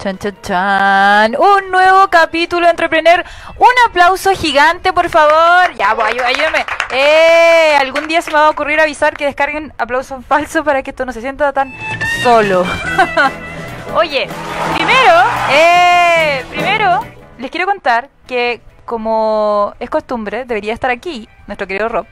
[0.00, 1.36] Chan, chan, chan.
[1.36, 3.22] Un nuevo capítulo de Entrepreneur.
[3.58, 5.74] Un aplauso gigante, por favor.
[5.76, 6.64] Ya, voy, ayúdame.
[6.90, 10.88] Eh, algún día se me va a ocurrir avisar que descarguen aplausos falsos para que
[10.88, 11.74] esto no se sienta tan
[12.22, 12.64] solo.
[13.94, 14.26] Oye,
[14.74, 15.14] primero,
[15.50, 17.00] eh, primero
[17.36, 22.06] les quiero contar que como es costumbre, debería estar aquí nuestro querido Rob.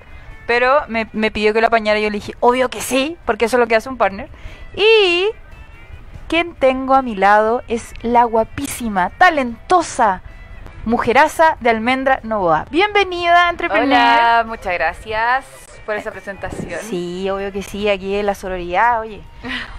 [0.47, 3.47] Pero me, me pidió que lo apañara y yo le dije, obvio que sí, porque
[3.47, 4.29] eso es lo que hace un partner.
[4.77, 5.31] Y
[6.29, 10.23] quien tengo a mi lado es la guapísima, talentosa,
[10.85, 12.67] mujeraza de Almendra Novoa.
[12.71, 13.87] Bienvenida, Entrepreneur.
[13.89, 15.45] Hola, muchas gracias
[15.87, 16.81] por esa presentación.
[16.83, 19.23] Sí, obvio que sí, aquí en la sororidad, oye.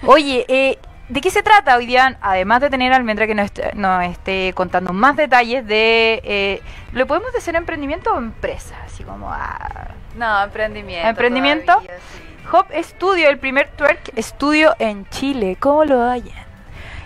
[0.07, 2.17] Oye, eh, ¿de qué se trata hoy día?
[2.21, 6.19] Además de tener a Almendra que nos, est- nos esté contando más detalles de...
[6.23, 6.61] Eh,
[6.93, 8.75] ¿Lo podemos decir emprendimiento o empresa?
[8.85, 9.31] Así como...
[9.31, 11.07] ah, No, emprendimiento.
[11.07, 11.73] ¿Emprendimiento?
[11.73, 12.23] todavía, sí.
[12.51, 15.55] Hop Studio, el primer twerk estudio en Chile.
[15.59, 16.48] ¿Cómo lo hallan?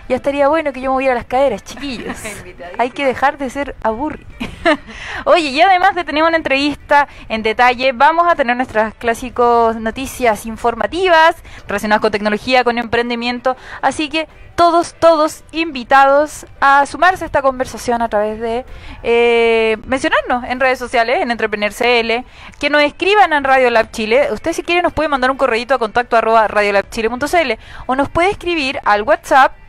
[0.08, 2.16] Ya estaría bueno que yo moviera las caderas, chiquillos.
[2.78, 4.26] Hay que dejar de ser aburri.
[5.24, 10.46] Oye, y además de tener una entrevista en detalle, vamos a tener nuestras clásicos noticias
[10.46, 13.56] informativas relacionadas con tecnología, con emprendimiento.
[13.82, 18.64] Así que todos, todos invitados a sumarse a esta conversación a través de
[19.02, 22.24] eh, mencionarnos en redes sociales, en Entrepreneur CL,
[22.60, 24.28] que nos escriban en Radio Lab Chile.
[24.32, 27.52] Usted si quiere nos puede mandar un correíto a contacto arroba radiolabchile.cl
[27.86, 29.63] o nos puede escribir al WhatsApp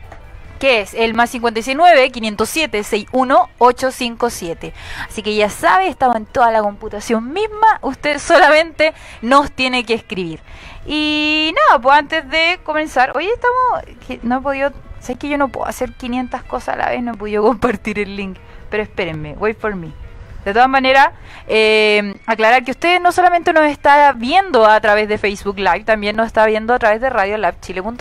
[0.60, 4.74] que es el más 569 507 61857.
[5.08, 9.94] Así que ya sabe, estamos en toda la computación misma, usted solamente nos tiene que
[9.94, 10.42] escribir.
[10.86, 15.50] Y nada, pues antes de comenzar, hoy estamos, no he podido, sé que yo no
[15.50, 18.38] puedo hacer 500 cosas a la vez, no he podido compartir el link,
[18.70, 20.05] pero espérenme, wait for me.
[20.46, 21.10] De todas maneras,
[21.48, 26.16] eh, aclarar que usted no solamente nos está viendo a través de Facebook Live, también
[26.16, 27.94] nos está viendo a través de radiolabchile.cl,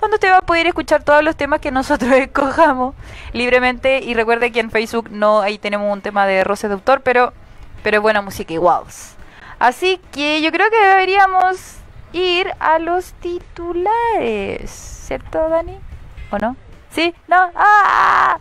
[0.00, 2.94] donde usted va a poder escuchar todos los temas que nosotros escojamos
[3.32, 4.00] libremente.
[4.00, 7.32] Y recuerde que en Facebook no, ahí tenemos un tema de roces de pero,
[7.82, 8.84] pero buena música igual.
[9.58, 11.76] Así que yo creo que deberíamos
[12.12, 15.78] ir a los titulares, ¿cierto, Dani?
[16.30, 16.54] ¿O no?
[16.90, 17.14] ¿Sí?
[17.28, 17.50] ¿No?
[17.54, 18.38] ¡Ah!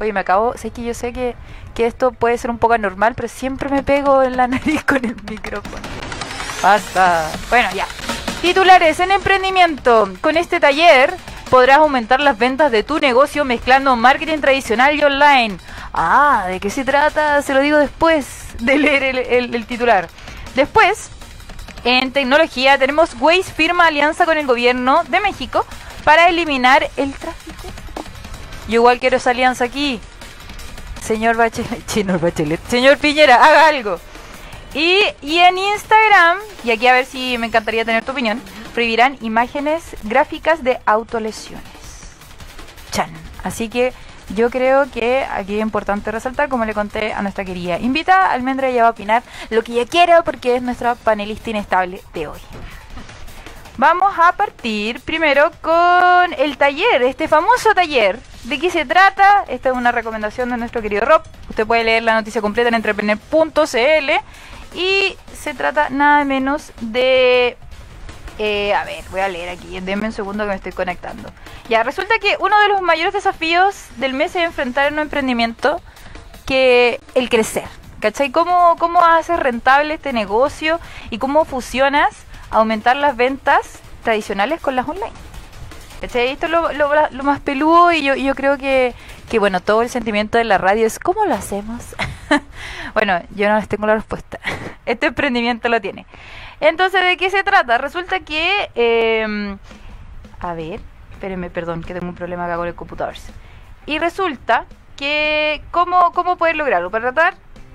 [0.00, 1.34] Oye, me acabo, sé que yo sé que,
[1.74, 5.04] que esto puede ser un poco anormal, pero siempre me pego en la nariz con
[5.04, 5.82] el micrófono.
[6.62, 7.30] Basta.
[7.50, 7.86] Bueno, ya.
[8.40, 10.12] Titulares en emprendimiento.
[10.20, 11.14] Con este taller
[11.50, 15.58] podrás aumentar las ventas de tu negocio mezclando marketing tradicional y online.
[15.92, 17.42] Ah, ¿de qué se trata?
[17.42, 20.08] Se lo digo después de leer el, titular.
[20.54, 21.10] Después,
[21.84, 25.66] en tecnología tenemos Waze firma alianza con el gobierno de México
[26.04, 27.68] para eliminar el tráfico.
[28.68, 30.00] Yo igual quiero esa alianza aquí.
[31.02, 33.98] Señor Bachelet, señor Bachelet, señor Piñera, haga algo.
[34.74, 38.40] Y, y en Instagram, y aquí a ver si me encantaría tener tu opinión,
[38.72, 41.64] prohibirán imágenes gráficas de autolesiones.
[42.90, 43.10] Chan.
[43.44, 43.92] Así que
[44.34, 48.70] yo creo que aquí es importante resaltar, como le conté a nuestra querida invita, Almendra
[48.70, 52.40] ya va a opinar lo que ella quiera porque es nuestra panelista inestable de hoy.
[53.78, 58.18] Vamos a partir primero con el taller, este famoso taller.
[58.44, 59.44] ¿De qué se trata?
[59.48, 61.22] Esta es una recomendación de nuestro querido Rob.
[61.48, 64.10] Usted puede leer la noticia completa en entrepreneur.cl.
[64.74, 67.56] Y se trata nada menos de...
[68.38, 69.80] eh, a ver, voy a leer aquí.
[69.80, 71.30] Denme un segundo que me estoy conectando.
[71.68, 75.80] Ya, resulta que uno de los mayores desafíos del mes es enfrentar un emprendimiento
[76.46, 77.68] que el crecer.
[78.00, 78.32] ¿Cachai?
[78.32, 84.88] ¿Cómo, cómo haces rentable este negocio y cómo fusionas aumentar las ventas tradicionales con las
[84.88, 85.12] online?
[86.00, 86.28] ¿Cachai?
[86.28, 86.78] Esto es
[87.12, 88.94] lo, más peludo y yo, creo que,
[89.38, 91.94] bueno, todo el sentimiento de la radio es ¿cómo lo hacemos?
[92.94, 94.38] bueno, yo no les tengo la respuesta.
[94.84, 96.06] Este emprendimiento lo tiene.
[96.58, 97.78] Entonces, ¿de qué se trata?
[97.78, 98.68] Resulta que...
[98.74, 99.56] eh,
[100.40, 100.80] a ver,
[101.12, 103.14] espérenme, perdón, que tengo un problema acá con el computador.
[103.86, 104.64] Y resulta
[104.96, 106.90] que, ¿cómo, cómo poder lograrlo?
[106.90, 107.34] Para tratar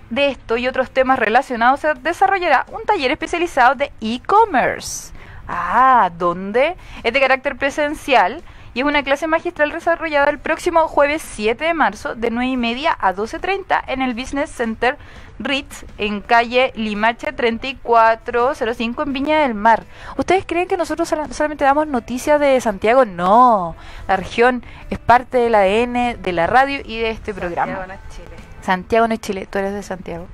[0.09, 5.13] de esto y otros temas relacionados, se desarrollará un taller especializado de e-commerce.
[5.47, 6.75] Ah, ¿dónde?
[7.03, 8.41] Es de carácter presencial
[8.73, 12.57] y es una clase magistral desarrollada el próximo jueves 7 de marzo de 9 y
[12.57, 14.97] media a 12.30 en el Business Center
[15.39, 19.83] Ritz en calle Limache 3405 en Viña del Mar.
[20.17, 23.05] ¿Ustedes creen que nosotros sola- solamente damos noticias de Santiago?
[23.05, 23.75] No,
[24.07, 27.77] la región es parte del ADN de la radio y de este programa.
[27.77, 28.36] Santiago no es Chile.
[28.67, 30.27] Santiago no es Chile, tú eres de Santiago.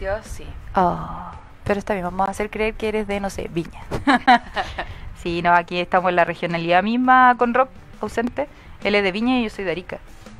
[0.00, 0.46] Yo sí.
[0.74, 1.30] Oh,
[1.64, 3.82] pero está bien, vamos a hacer creer que eres de, no sé, Viña.
[5.22, 7.68] sí, no, aquí estamos en la regionalidad misma con Rob
[8.00, 8.48] ausente.
[8.82, 9.98] Él es de Viña y yo soy de Arica.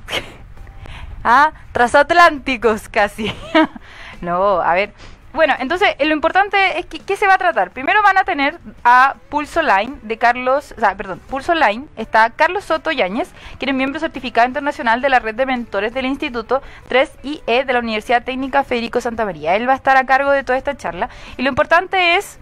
[1.22, 3.30] ah, transatlánticos casi.
[4.22, 4.94] no, a ver,
[5.32, 7.70] Bueno, entonces lo importante es que ¿qué se va a tratar?
[7.70, 12.30] Primero van a tener a Pulso Line de Carlos, o sea, perdón, Pulso Line está
[12.30, 16.62] Carlos Soto Yáñez, quien es miembro certificado internacional de la red de mentores del Instituto
[16.88, 19.54] 3IE de la Universidad Técnica Federico Santa María.
[19.54, 22.38] Él va a estar a cargo de toda esta charla y lo importante es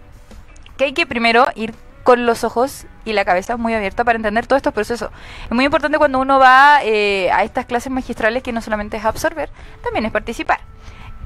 [0.77, 1.73] que hay que primero ir
[2.03, 5.11] con los ojos y la cabeza muy abierta para entender todos estos procesos.
[5.43, 9.03] Es muy importante cuando uno va eh, a estas clases magistrales que no solamente es
[9.03, 9.49] absorber,
[9.83, 10.61] también es participar.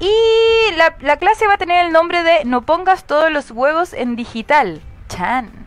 [0.02, 3.92] Y la, la clase va a tener el nombre de No pongas todos los huevos
[3.92, 4.82] en digital.
[5.08, 5.62] Chan.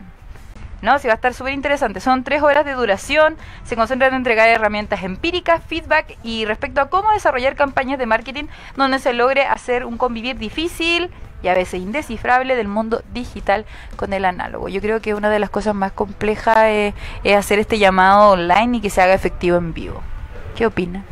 [0.82, 0.98] ¿no?
[0.98, 2.00] Sí, va a estar súper interesante.
[2.00, 6.90] Son tres horas de duración, se concentran en entregar herramientas empíricas, feedback y respecto a
[6.90, 8.44] cómo desarrollar campañas de marketing
[8.76, 11.10] donde se logre hacer un convivir difícil
[11.42, 13.64] y a veces indescifrable del mundo digital
[13.96, 14.68] con el análogo.
[14.68, 16.94] Yo creo que una de las cosas más complejas es,
[17.24, 20.02] es hacer este llamado online y que se haga efectivo en vivo.
[20.56, 21.04] ¿Qué opina?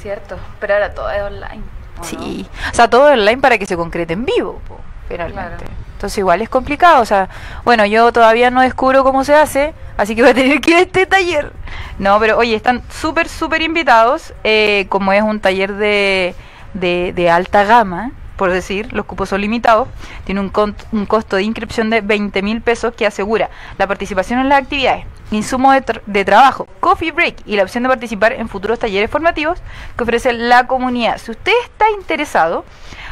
[0.00, 1.77] Cierto, pero ahora todo es online.
[2.00, 5.64] ¿O Sí, o sea, todo online para que se concrete en vivo, po, finalmente.
[5.64, 5.88] Claro.
[5.94, 7.28] Entonces igual es complicado, o sea,
[7.64, 10.76] bueno, yo todavía no descubro cómo se hace, así que voy a tener que ir
[10.76, 11.52] a este taller.
[11.98, 16.36] No, pero oye, están súper, súper invitados, eh, como es un taller de,
[16.74, 19.88] de, de alta gama, por decir, los cupos son limitados,
[20.24, 20.50] tiene un,
[20.92, 25.04] un costo de inscripción de 20 mil pesos que asegura la participación en las actividades,
[25.32, 29.60] insumo de, de trabajo, coffee break y la opción de participar en futuros talleres formativos
[29.96, 31.18] que ofrece la comunidad.
[31.18, 32.64] Si usted está interesado,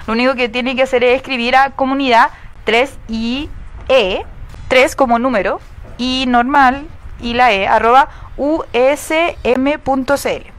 [0.06, 2.30] lo único que tiene que hacer es escribir a comunidad
[2.64, 3.48] 3IE,
[4.68, 5.60] 3 como número,
[5.98, 6.86] y normal,
[7.20, 10.55] y la E, arroba usm.cl.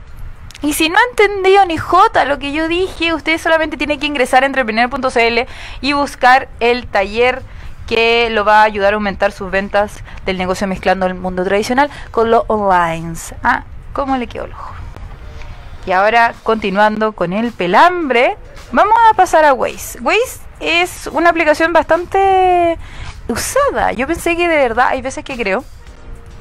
[0.62, 4.08] Y si no ha entendido ni jota lo que yo dije, usted solamente tiene que
[4.08, 5.48] ingresar a entrepreneur.cl
[5.82, 7.44] y buscar el taller
[7.86, 11.90] que lo va a ayudar a aumentar sus ventas del negocio mezclando el mundo tradicional
[12.12, 13.14] con los online.
[13.44, 13.64] Ah,
[13.94, 14.74] ¿cómo le quedó el ojo?
[15.86, 18.36] Y ahora, continuando con el pelambre,
[18.72, 20.00] vamos a pasar a Waze.
[20.02, 22.78] Waze es una aplicación bastante
[23.30, 23.94] usada.
[23.94, 25.64] Yo pensé que de verdad, hay veces que creo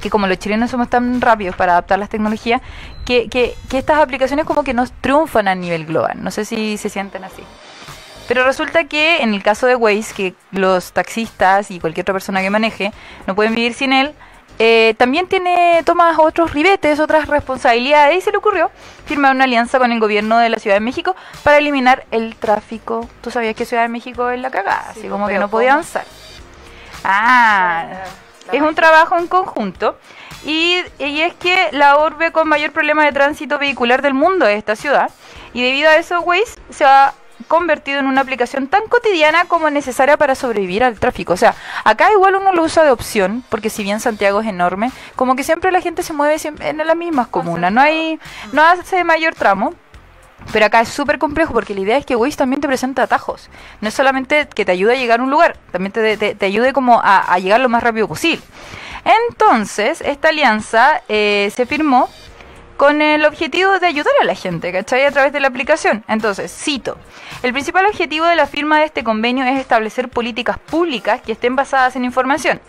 [0.01, 2.61] que como los chilenos somos tan rápidos para adaptar las tecnologías,
[3.05, 6.17] que, que, que estas aplicaciones como que nos triunfan a nivel global.
[6.21, 7.43] No sé si se sienten así.
[8.27, 12.41] Pero resulta que en el caso de Waze, que los taxistas y cualquier otra persona
[12.41, 12.91] que maneje
[13.25, 14.13] no pueden vivir sin él,
[14.59, 18.71] eh, también tiene toma otros ribetes, otras responsabilidades y se le ocurrió
[19.05, 23.07] firmar una alianza con el gobierno de la Ciudad de México para eliminar el tráfico.
[23.21, 24.91] ¿Tú sabías que Ciudad de México es la cagada?
[24.93, 26.05] Sí, así como que no podía avanzar.
[27.03, 28.03] Ah, La
[28.51, 29.97] es un trabajo en conjunto
[30.45, 34.57] y, y es que la urbe con mayor problema de tránsito vehicular del mundo es
[34.57, 35.09] esta ciudad
[35.53, 37.13] y debido a eso Waze se ha
[37.47, 41.33] convertido en una aplicación tan cotidiana como necesaria para sobrevivir al tráfico.
[41.33, 44.91] O sea, acá igual uno lo usa de opción, porque si bien Santiago es enorme,
[45.15, 48.19] como que siempre la gente se mueve en las mismas comunas, no hay
[48.51, 49.73] no hace mayor tramo.
[50.53, 53.49] Pero acá es súper complejo porque la idea es que Waze también te presenta atajos.
[53.81, 56.45] No es solamente que te ayude a llegar a un lugar, también te, te- te
[56.45, 58.41] ayude como a, a llegar lo más rápido posible.
[59.29, 62.09] Entonces, esta alianza eh, se firmó
[62.77, 65.03] con el objetivo de ayudar a la gente, ¿cachai?
[65.05, 66.03] A través de la aplicación.
[66.07, 66.97] Entonces, cito,
[67.41, 71.55] el principal objetivo de la firma de este convenio es establecer políticas públicas que estén
[71.55, 72.61] basadas en información.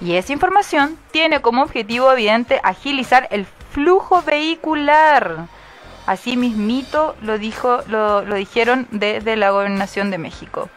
[0.00, 5.46] Y esa información tiene como objetivo evidente agilizar el flujo vehicular.
[6.06, 10.68] Así mismito lo dijo, lo, lo dijeron desde la gobernación de México.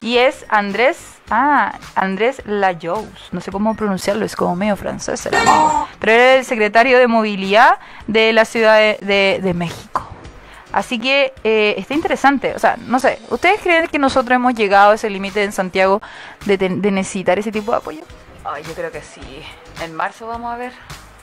[0.00, 0.98] Y es Andrés,
[1.30, 5.86] ah, Andrés Lajous, no sé cómo pronunciarlo, es como medio francés, el amigo.
[6.00, 10.08] pero era el secretario de movilidad de la Ciudad de, de- de México.
[10.72, 14.92] Así que eh, está interesante, o sea, no sé, ¿ustedes creen que nosotros hemos llegado
[14.92, 16.00] a ese límite en Santiago
[16.46, 18.00] de, de necesitar ese tipo de apoyo?
[18.44, 19.20] Ay, yo creo que sí.
[19.84, 20.72] En marzo vamos a ver.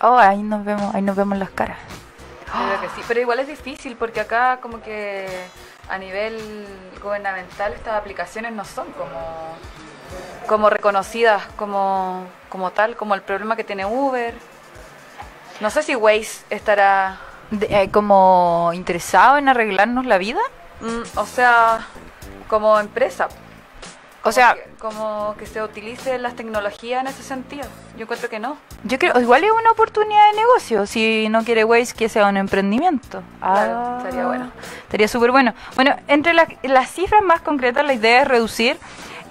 [0.02, 1.78] Oh, ahí nos vemos, ahí nos vemos las caras.
[2.58, 3.02] Yo creo que sí.
[3.08, 5.28] Pero igual es difícil porque acá como que
[5.90, 6.68] a nivel
[7.02, 9.56] gubernamental estas aplicaciones no son como,
[10.48, 14.34] como reconocidas como, como tal, como el problema que tiene Uber.
[15.60, 17.18] No sé si Waze estará...
[17.52, 20.40] De- eh, como interesado en arreglarnos la vida.
[20.82, 21.88] mm, o sea,
[22.48, 23.28] como empresa.
[24.24, 27.66] O sea, que- como que se utilice las tecnologías en ese sentido.
[27.96, 28.58] Yo encuentro que no.
[28.84, 32.38] Yo creo, igual es una oportunidad de negocio, si no quiere Waze que sea un
[32.38, 33.22] emprendimiento.
[33.40, 34.52] Claro, estaría bueno.
[34.84, 35.54] Estaría súper bueno.
[35.76, 38.78] Bueno, entre las, las cifras más concretas, la idea es reducir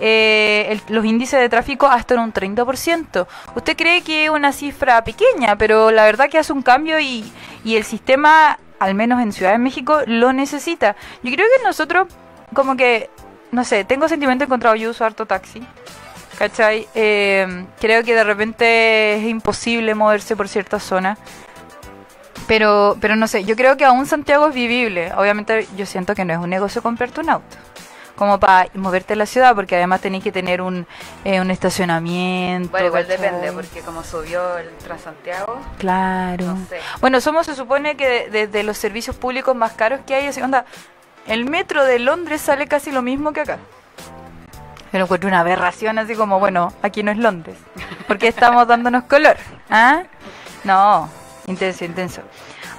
[0.00, 3.26] eh, el- los índices de tráfico hasta en un 30%.
[3.56, 7.30] Usted cree que es una cifra pequeña, pero la verdad que hace un cambio y,
[7.64, 10.94] y el sistema, al menos en Ciudad de México, lo necesita.
[11.24, 12.06] Yo creo que nosotros,
[12.54, 13.10] como que,
[13.50, 15.62] no sé, tengo sentimiento encontrado, yo uso harto taxi.
[16.38, 16.86] ¿Cachai?
[16.94, 21.18] Eh, creo que de repente es imposible moverse por ciertas zonas.
[22.46, 25.12] Pero, pero no sé, yo creo que aún Santiago es vivible.
[25.16, 27.56] Obviamente yo siento que no es un negocio comprarte un auto.
[28.16, 30.86] como para moverte en la ciudad, porque además tenéis que tener un,
[31.24, 32.70] eh, un estacionamiento.
[32.70, 33.20] Bueno, igual ¿cachai?
[33.22, 36.46] depende, porque como subió el Transantiago, Claro.
[36.46, 36.78] No sé.
[37.00, 40.40] Bueno, somos, se supone que de, de los servicios públicos más caros que hay, así,
[40.42, 40.64] onda,
[41.28, 43.58] el metro de Londres sale casi lo mismo que acá.
[44.90, 47.56] Pero encuentro una aberración así como, bueno, aquí no es Londres.
[48.06, 49.36] ¿Por qué estamos dándonos color?
[49.68, 50.04] ¿Ah?
[50.64, 51.08] No,
[51.46, 52.22] intenso, intenso.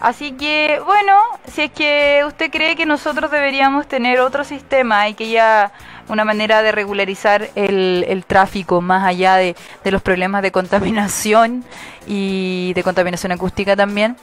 [0.02, 1.16] Así que, bueno,
[1.52, 5.72] si es que usted cree que nosotros deberíamos tener otro sistema y que ya
[6.08, 11.64] una manera de regularizar el, el tráfico más allá de, de los problemas de contaminación
[12.08, 14.16] y de contaminación acústica también,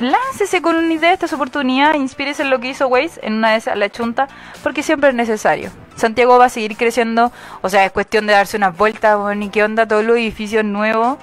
[0.00, 3.52] láncese con una idea esta es oportunidad, inspírese en lo que hizo Waze, en una
[3.52, 4.28] de esas la chunta,
[4.62, 5.70] porque siempre es necesario.
[5.96, 7.32] Santiago va a seguir creciendo,
[7.62, 10.64] o sea, es cuestión de darse unas vueltas, bueno, y qué onda, todos los edificios
[10.64, 11.18] nuevos.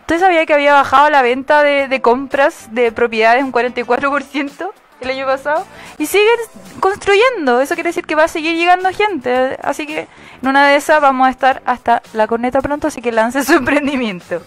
[0.00, 5.10] ¿Usted sabía que había bajado la venta de, de compras de propiedades un 44% el
[5.10, 5.66] año pasado?
[5.98, 6.28] Y siguen
[6.80, 10.08] construyendo, eso quiere decir que va a seguir llegando gente, así que
[10.42, 13.52] en una de esas vamos a estar hasta la corneta pronto, así que lance su
[13.54, 14.40] emprendimiento.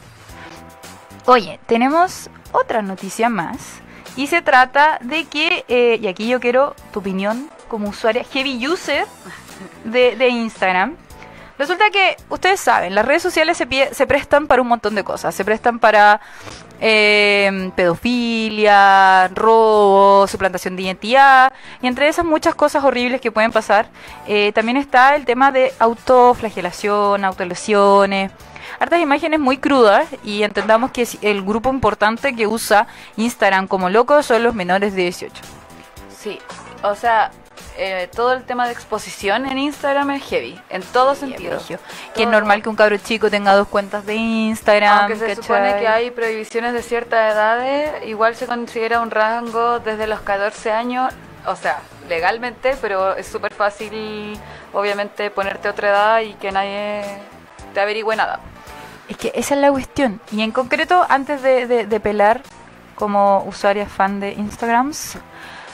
[1.25, 3.81] Oye, tenemos otra noticia más.
[4.15, 8.67] Y se trata de que, eh, y aquí yo quiero tu opinión como usuaria, heavy
[8.67, 9.05] user
[9.85, 10.97] de, de Instagram.
[11.57, 15.35] Resulta que, ustedes saben, las redes sociales se, prestan para un montón de cosas.
[15.35, 16.19] Se prestan para
[16.81, 21.53] eh, pedofilia, robo, suplantación de identidad.
[21.81, 23.85] Y entre esas muchas cosas horribles que pueden pasar,
[24.27, 28.31] eh, también está el tema de autoflagelación, autolesiones
[28.81, 34.23] hartas imágenes muy crudas y entendamos que el grupo importante que usa Instagram como loco
[34.23, 35.33] son los menores de 18.
[36.17, 36.39] sí.
[36.83, 37.29] O sea,
[37.77, 41.59] eh, todo el tema de exposición en Instagram es heavy, en todo sentido.
[42.15, 45.01] Que es normal que un cabro chico tenga dos cuentas de Instagram.
[45.01, 45.43] Aunque se ¿cachai?
[45.43, 50.71] supone que hay prohibiciones de ciertas edades, igual se considera un rango desde los 14
[50.71, 51.13] años,
[51.45, 54.39] o sea, legalmente, pero es súper fácil,
[54.73, 57.03] obviamente, ponerte otra edad y que nadie
[57.75, 58.39] te averigüe nada.
[59.11, 60.21] Es que esa es la cuestión.
[60.31, 62.43] Y en concreto, antes de, de- pelar
[62.95, 65.17] como usuaria fan de Instagrams,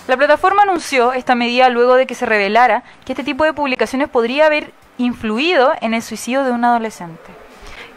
[0.07, 4.09] la plataforma anunció esta medida luego de que se revelara que este tipo de publicaciones
[4.09, 7.29] podría haber influido en el suicidio de un adolescente.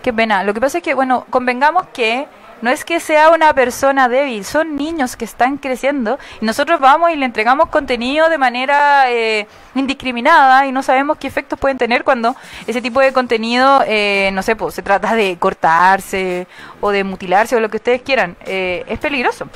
[0.03, 0.45] Qué pena.
[0.45, 2.27] Lo que pasa es que, bueno, convengamos que
[2.63, 7.11] no es que sea una persona débil, son niños que están creciendo y nosotros vamos
[7.11, 12.05] y le entregamos contenido de manera eh, indiscriminada y no sabemos qué efectos pueden tener
[12.05, 12.37] cuando
[12.67, 16.47] ese tipo de contenido, eh, no sé, pues, se trata de cortarse
[16.81, 18.37] o de mutilarse o lo que ustedes quieran.
[18.45, 19.49] Eh, es peligroso.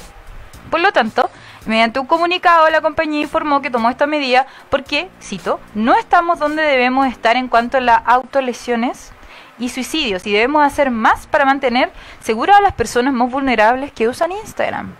[0.70, 1.30] Por lo tanto,
[1.66, 6.62] mediante un comunicado, la compañía informó que tomó esta medida porque, cito, no estamos donde
[6.62, 9.13] debemos estar en cuanto a las autolesiones
[9.58, 11.92] y suicidios y debemos hacer más para mantener
[12.22, 14.94] seguras a las personas más vulnerables que usan Instagram.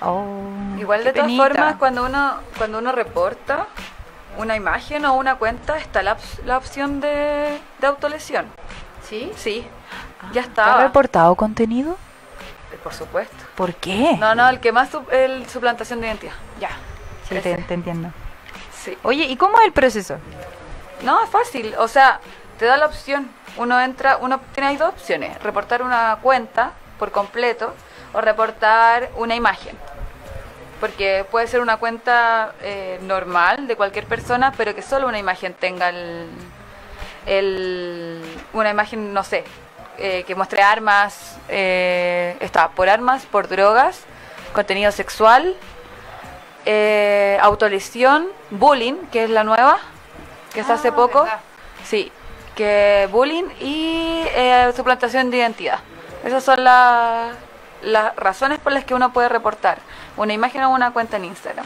[0.00, 0.24] Oh,
[0.78, 1.42] Igual de todas penita.
[1.48, 3.66] formas, cuando uno, cuando uno reporta
[4.36, 8.46] una imagen o una cuenta, está la, la opción de, de autolesión.
[9.08, 9.32] ¿Sí?
[9.36, 9.66] Sí,
[10.26, 10.82] ya ¿Te ha está.
[10.82, 11.96] reportado contenido?
[12.84, 13.34] Por supuesto.
[13.56, 14.16] ¿Por qué?
[14.20, 16.34] No, no, el que más su- el suplantación de identidad.
[16.60, 16.70] Ya.
[17.28, 18.10] Sí, te entiendo.
[18.72, 18.96] Sí.
[19.02, 20.18] Oye, ¿y cómo es el proceso?
[21.02, 21.74] No, es fácil.
[21.78, 22.20] O sea,
[22.58, 23.28] te da la opción.
[23.58, 25.40] Uno entra, uno tiene dos opciones.
[25.42, 27.74] Reportar una cuenta por completo
[28.12, 29.76] o reportar una imagen.
[30.80, 35.52] Porque puede ser una cuenta eh, normal de cualquier persona, pero que solo una imagen
[35.54, 36.28] tenga el,
[37.26, 38.22] el-
[38.52, 39.44] una imagen, no sé,
[39.98, 44.00] eh, que muestre armas, eh, está, por armas, por drogas,
[44.52, 45.56] contenido sexual,
[46.64, 49.78] eh, autolesión, bullying, que es la nueva,
[50.54, 51.22] que está hace Ah, poco.
[51.24, 51.40] verdad.
[51.84, 52.12] Sí,
[52.58, 55.78] que bullying y eh, suplantación de identidad.
[56.24, 57.30] Esas son la-
[57.82, 59.78] las razones por las que uno puede reportar
[60.16, 61.64] una imagen o una cuenta en Instagram.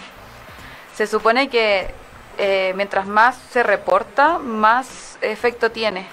[0.95, 1.95] Se supone que
[2.37, 6.07] eh, mientras más se reporta, más efecto tiene.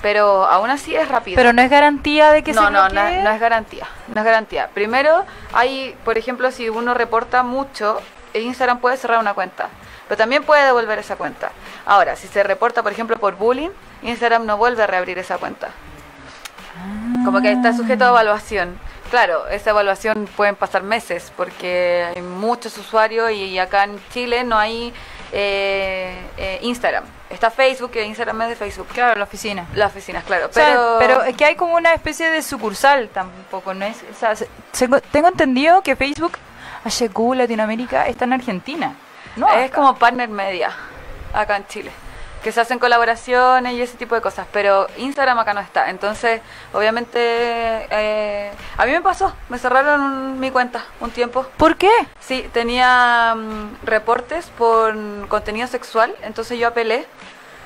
[0.00, 1.36] Pero aún así es rápido.
[1.36, 3.86] Pero no es garantía de que no, se no, no, no es garantía.
[4.08, 4.68] No es garantía.
[4.72, 8.00] Primero, hay, por ejemplo, si uno reporta mucho,
[8.34, 9.68] Instagram puede cerrar una cuenta,
[10.08, 11.50] pero también puede devolver esa cuenta.
[11.84, 13.70] Ahora, si se reporta, por ejemplo, por bullying,
[14.02, 15.70] Instagram no vuelve a reabrir esa cuenta.
[17.24, 18.78] Como que está sujeto a evaluación.
[19.10, 24.58] Claro, esa evaluación pueden pasar meses porque hay muchos usuarios y acá en Chile no
[24.58, 24.92] hay
[25.32, 27.04] eh, eh, Instagram.
[27.30, 28.86] Está Facebook, que Instagram es de Facebook.
[28.92, 29.66] Claro, la oficina.
[29.74, 30.46] Las oficinas, claro.
[30.46, 33.96] O sea, Pero, pero es que hay como una especie de sucursal tampoco, ¿no es?
[34.10, 34.34] O sea,
[35.10, 36.32] tengo entendido que Facebook,
[36.84, 38.94] HQ Latinoamérica, está en Argentina.
[39.36, 39.76] No, es acá.
[39.76, 40.70] como partner media
[41.32, 41.90] acá en Chile.
[42.42, 45.90] que se hacen colaboraciones y ese tipo de cosas, pero Instagram acá no está.
[45.90, 46.40] Entonces,
[46.72, 51.44] obviamente, eh, a mí me pasó, me cerraron mi cuenta un tiempo.
[51.56, 51.90] ¿Por qué?
[52.20, 54.94] Sí, tenía mm, reportes por
[55.26, 57.08] contenido sexual, entonces yo apelé,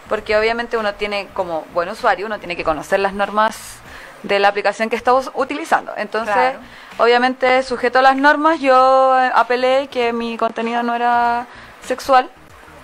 [0.09, 3.77] porque obviamente uno tiene, como buen usuario, uno tiene que conocer las normas
[4.23, 5.93] de la aplicación que estamos utilizando.
[5.97, 6.59] Entonces, Claro.
[7.01, 11.47] Obviamente, sujeto a las normas, yo eh, apelé que mi contenido no era
[11.85, 12.31] sexual,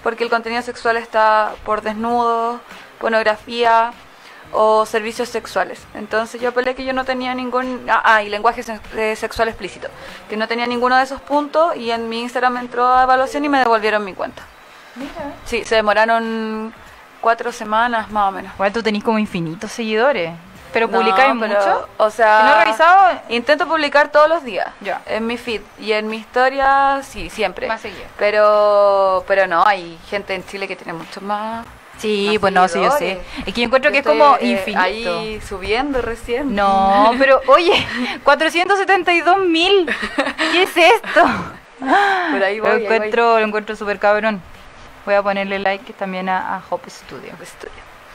[0.03, 2.61] porque el contenido sexual está por desnudo,
[3.01, 3.93] pornografía
[4.53, 5.85] o servicios sexuales.
[5.95, 7.87] Entonces yo apelé que yo no tenía ningún...
[7.91, 9.89] Ah, ah, y lenguaje se- eh, sexual explícito.
[10.29, 13.49] Que no tenía ninguno de esos puntos y en mi Instagram entró a evaluación y
[13.49, 14.43] me devolvieron mi cuenta.
[15.45, 16.73] Sí, se demoraron
[17.21, 18.55] cuatro semanas más o menos.
[18.55, 20.31] Igual tú tenés como infinitos seguidores.
[20.77, 21.89] ¿Pero No, publicáis pero, mucho?
[21.97, 23.21] O sea, ¿No he revisado?
[23.31, 24.69] Intento publicar todos los días.
[24.83, 25.01] Ya.
[25.07, 27.67] En mi feed y en mi historia, sí, siempre.
[27.67, 28.05] Más seguido.
[28.19, 31.65] Pero, pero no, hay gente en Chile que tiene mucho más.
[31.97, 33.23] Sí, más pues no, sí, yo sé.
[33.47, 34.83] Es que yo encuentro que es como eh, infinito.
[34.83, 36.55] Ahí subiendo recién.
[36.55, 37.73] No, pero oye,
[38.23, 39.89] 472 mil.
[40.53, 41.23] ¿Qué es esto?
[41.79, 44.43] Por ahí voy, lo ahí encuentro, lo encuentro súper cabrón.
[45.07, 47.33] Voy a ponerle like también a, a Hope Studio.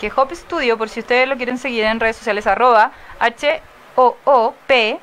[0.01, 5.01] Que Hope Studio, por si ustedes lo quieren seguir en redes sociales, arroba H-O-O-P-S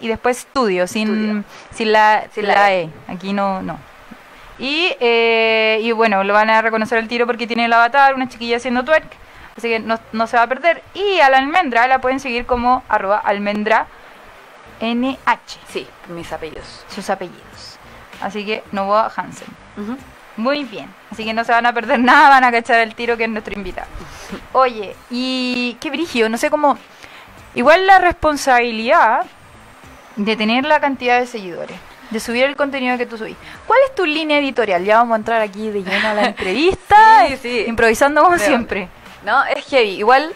[0.00, 1.44] y después Studio, sin, Studio.
[1.74, 2.90] sin la, Sin la la E.
[3.08, 3.78] Aquí no, no.
[4.58, 8.28] Y, eh, y bueno, lo van a reconocer el tiro porque tiene el avatar, una
[8.28, 9.06] chiquilla haciendo twerk.
[9.56, 10.82] Así que no, no se va a perder.
[10.94, 13.86] Y a la almendra la pueden seguir como arroba almendra
[14.80, 16.84] NH, Sí, mis apellidos.
[16.88, 17.78] sus apellidos.
[18.20, 19.48] Así que Novoa Hansen.
[19.76, 19.96] Ujú.
[20.36, 20.92] Muy bien.
[21.10, 23.30] Así que no se van a perder nada, van a cachar el tiro que es
[23.30, 23.88] nuestro invitado.
[24.52, 26.78] Oye, y qué brígido, no sé cómo.
[27.54, 29.24] Igual la responsabilidad
[30.16, 31.78] de tener la cantidad de seguidores,
[32.10, 33.36] de subir el contenido que tú subís.
[33.66, 34.84] ¿Cuál es tu línea editorial?
[34.84, 37.64] Ya vamos a entrar aquí de lleno a la entrevista, Sí, sí.
[37.66, 38.88] improvisando como siempre.
[39.24, 39.90] No, es heavy.
[39.90, 40.32] Igual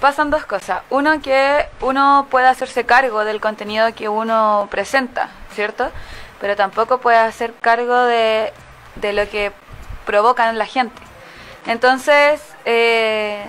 [0.00, 0.82] pasan dos cosas.
[0.90, 5.90] Uno, que uno puede hacerse cargo del contenido que uno presenta, ¿cierto?
[6.40, 8.52] Pero tampoco puede hacer cargo de,
[8.96, 9.52] de lo que
[10.04, 11.00] provocan la gente.
[11.66, 13.44] Entonces, eh,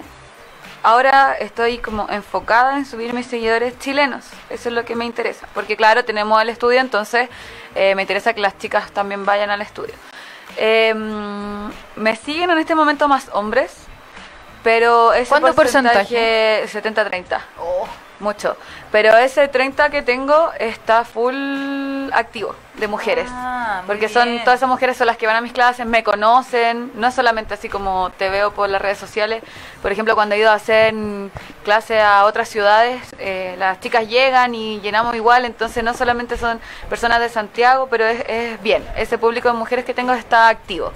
[0.83, 4.25] ahora estoy como enfocada en subir mis seguidores chilenos.
[4.49, 5.47] Eso es lo que me interesa.
[5.53, 7.29] Porque claro, tenemos el estudio, entonces
[7.75, 9.93] eh, me interesa que las chicas también vayan al estudio.
[10.57, 10.93] Eh,
[11.95, 13.73] me siguen en este momento más hombres,
[14.63, 17.39] pero ese ¿Cuánto porcentaje 70-30.
[18.19, 18.55] Mucho.
[18.93, 21.33] Pero ese 30 que tengo está full
[22.13, 23.25] activo de mujeres.
[23.27, 24.43] Ah, porque son bien.
[24.43, 27.55] todas esas mujeres son las que van a mis clases, me conocen, no es solamente
[27.55, 29.41] así como te veo por las redes sociales.
[29.81, 30.93] Por ejemplo, cuando he ido a hacer
[31.63, 36.59] clase a otras ciudades, eh, las chicas llegan y llenamos igual, entonces no solamente son
[36.87, 38.85] personas de Santiago, pero es, es bien.
[38.95, 40.91] Ese público de mujeres que tengo está activo.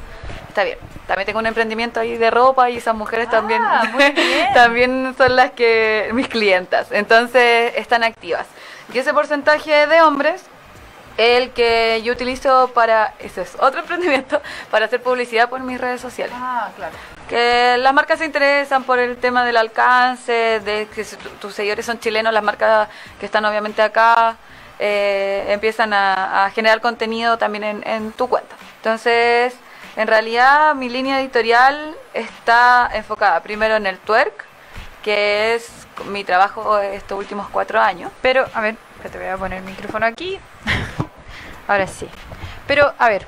[0.57, 0.79] Está bien.
[1.05, 4.53] También tengo un emprendimiento ahí de ropa y esas mujeres también, Ah, bien.
[4.55, 6.87] también son las que mis clientas.
[6.91, 8.47] Entonces están activas.
[8.91, 10.41] Y ese porcentaje de hombres
[11.17, 14.41] el que yo utilizo para, ese es otro emprendimiento,
[14.71, 16.33] para hacer publicidad por mis redes sociales.
[16.35, 16.95] Ah, claro.
[17.29, 21.53] Que las marcas se interesan por el tema del alcance, de que si tu- tus
[21.53, 22.87] seguidores son chilenos, las marcas
[23.19, 24.37] que están obviamente acá
[24.79, 28.55] eh, empiezan a, a generar contenido también en, en tu cuenta.
[28.77, 29.53] Entonces,
[29.97, 34.45] en realidad mi línea editorial está enfocada primero en el twerk,
[35.03, 35.69] que es
[36.05, 38.11] mi trabajo estos últimos cuatro años.
[38.21, 38.75] Pero, a ver,
[39.11, 40.39] te voy a poner el micrófono aquí.
[41.67, 42.07] Ahora sí.
[42.67, 43.25] Pero, a ver,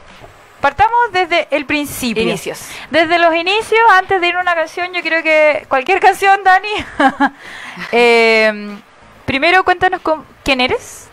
[0.61, 2.21] partamos desde el principio.
[2.23, 2.61] Inicios.
[2.91, 6.69] Desde los inicios, antes de ir a una canción, yo creo que cualquier canción, Dani.
[7.91, 8.77] Eh,
[9.25, 11.08] primero, cuéntanos con- quién eres.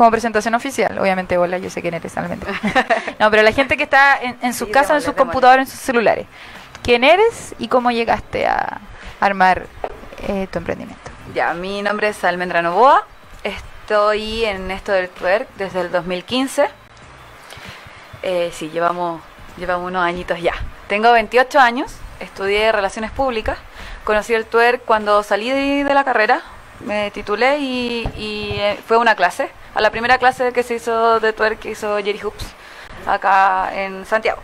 [0.00, 2.54] Como presentación oficial, obviamente, hola, yo sé quién eres, Almendra.
[3.18, 5.70] No, pero la gente que está en, en sus Sí, casas, en sus computadores, en
[5.70, 6.26] sus celulares.
[6.82, 8.80] ¿Quién eres y cómo llegaste a
[9.20, 9.66] armar
[10.26, 11.10] eh, tu emprendimiento?
[11.34, 13.04] Ya, mi nombre es Almendra Novoa.
[13.44, 16.70] Estoy en esto del twerk desde el 2015.
[18.22, 19.20] Eh, sí, llevamos,
[19.58, 20.54] llevamos unos añitos ya.
[20.88, 23.58] Tengo 28 años, estudié Relaciones Públicas.
[24.04, 26.40] Conocí el twerk cuando salí de, de la carrera.
[26.86, 29.50] Me titulé y, y, eh, fue una clase.
[29.74, 32.44] A la primera clase que se hizo de twerk que hizo Jerry Hoops
[33.06, 34.40] acá en Santiago.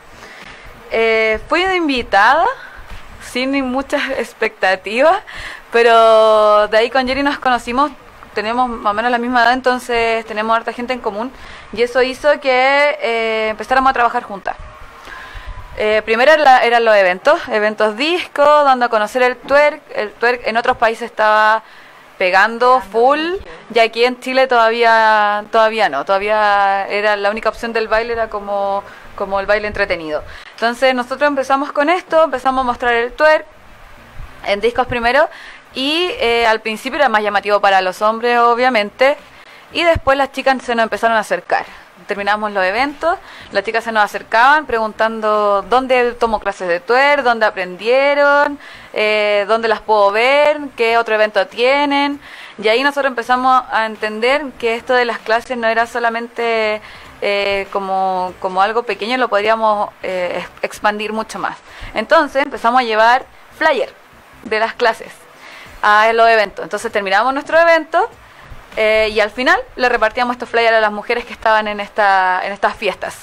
[0.91, 2.45] Eh, fui invitada,
[3.21, 5.19] sin ni muchas expectativas,
[5.73, 7.91] pero de ahí con Jerry nos conocimos,
[8.35, 11.33] tenemos más o menos la misma edad, entonces tenemos harta gente en común,
[11.73, 14.57] y eso hizo que eh, empezáramos a trabajar juntas.
[15.79, 19.83] Eh, primero era- eran los eventos, eventos disco, dando a conocer el twerk.
[19.95, 21.62] El twerk en otros países estaba
[22.18, 23.20] pegando full
[23.74, 28.29] y aquí en Chile todavía todavía no, todavía era la única opción del baile era
[28.29, 28.83] como
[29.14, 30.22] como el baile entretenido.
[30.52, 33.46] Entonces nosotros empezamos con esto, empezamos a mostrar el twerk
[34.46, 35.29] en discos primero
[35.74, 39.16] y eh, al principio era más llamativo para los hombres, obviamente,
[39.72, 41.66] y después las chicas se nos empezaron a acercar.
[42.07, 43.19] Terminamos los eventos,
[43.53, 48.59] las chicas se nos acercaban preguntando dónde tomo clases de twerk, dónde aprendieron,
[48.92, 52.21] eh, dónde las puedo ver, qué otro evento tienen.
[52.62, 56.81] Y ahí nosotros empezamos a entender que esto de las clases no era solamente
[57.21, 61.57] eh, como, como algo pequeño, lo podríamos eh, expandir mucho más.
[61.95, 63.27] Entonces empezamos a llevar
[63.59, 63.92] flyer
[64.45, 65.12] de las clases
[65.83, 66.62] a los eventos.
[66.62, 68.09] Entonces terminamos nuestro evento
[68.77, 72.41] eh, y al final le repartíamos estos flyers a las mujeres que estaban en, esta,
[72.45, 73.17] en estas fiestas.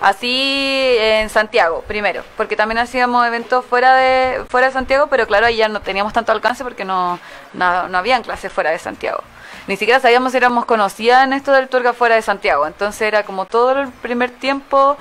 [0.00, 5.46] Así en Santiago, primero, porque también hacíamos eventos fuera de, fuera de Santiago, pero claro,
[5.46, 7.18] ahí ya no teníamos tanto alcance porque no,
[7.52, 9.22] no, no habían clases fuera de Santiago.
[9.66, 12.66] Ni siquiera sabíamos si éramos conocidas en esto del Turga fuera de Santiago.
[12.66, 14.96] Entonces era como todo el primer tiempo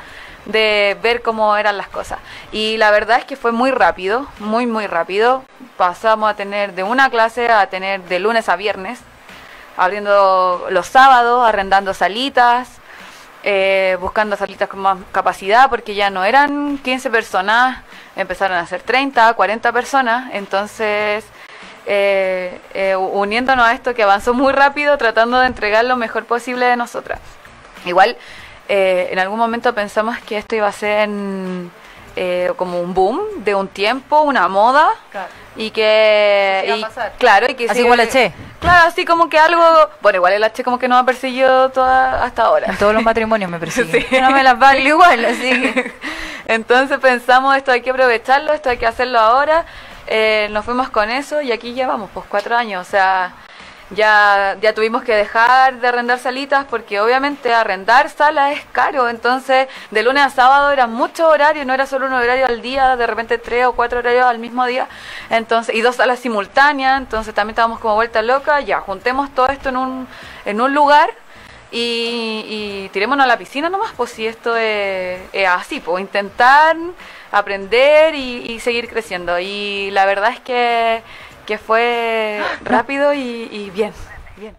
[0.45, 2.19] de ver cómo eran las cosas.
[2.51, 5.43] Y la verdad es que fue muy rápido, muy, muy rápido.
[5.77, 8.99] Pasamos a tener de una clase a tener de lunes a viernes,
[9.79, 12.67] abriendo los sábados, arrendando salitas,
[13.43, 17.81] eh, buscando salitas con más capacidad, porque ya no eran 15 personas,
[18.17, 20.31] empezaron a ser 30, 40 personas.
[20.33, 21.23] Entonces,
[21.85, 26.65] eh, eh, uniéndonos a esto que avanzó muy rápido, tratando de entregar lo mejor posible
[26.65, 27.21] de nosotras.
[27.85, 28.17] Igual,
[28.67, 31.09] en algún momento pensamos que esto iba a ser
[32.55, 34.89] como un boom de un tiempo, una moda.
[35.55, 36.85] Y que.
[37.17, 38.33] claro, y que Así igual H.
[38.59, 39.61] Claro, así como que algo.
[40.01, 42.67] Bueno, igual el H como que nos ha perseguido toda, hasta ahora.
[42.67, 44.07] En todos los matrimonios me persigue.
[44.21, 45.73] No me las valgo igual, así
[46.47, 49.65] Entonces pensamos, esto hay que aprovecharlo, esto hay que hacerlo ahora.
[50.07, 52.87] Eh, nos fuimos con eso y aquí llevamos pues cuatro años.
[52.87, 53.33] O sea,
[53.91, 59.09] ya, ya tuvimos que dejar de arrendar salitas porque obviamente arrendar salas es caro.
[59.09, 62.95] Entonces, de lunes a sábado eran muchos horarios, no era solo un horario al día,
[62.95, 64.87] de repente tres o cuatro horarios al mismo día.
[65.29, 69.69] Entonces, y dos salas simultáneas, entonces también estábamos como vuelta loca, ya juntemos todo esto
[69.69, 70.07] en un,
[70.45, 71.11] en un lugar.
[71.71, 76.75] Y, y tirémonos a la piscina nomás, pues si esto es, así, pues intentar
[77.31, 79.37] aprender y, y seguir creciendo.
[79.39, 81.03] Y la verdad es que
[81.49, 83.91] que fue rápido y, bien.
[84.37, 84.55] bien.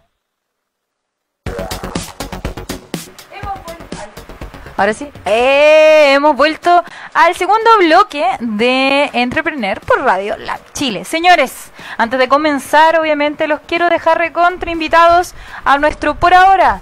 [4.75, 11.05] Ahora sí, eh, hemos vuelto al segundo bloque de Entrepreneur por Radio Lab Chile.
[11.05, 16.81] Señores, antes de comenzar, obviamente los quiero dejar recontra invitados a nuestro por ahora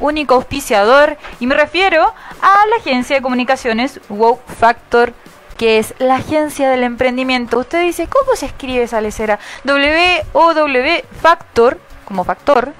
[0.00, 5.14] único auspiciador y me refiero a la agencia de comunicaciones Wow Factor
[5.56, 7.58] que es la agencia del emprendimiento.
[7.58, 9.38] Usted dice, ¿cómo se escribe esa lecera?
[9.64, 12.72] W-O-W Factor, como factor,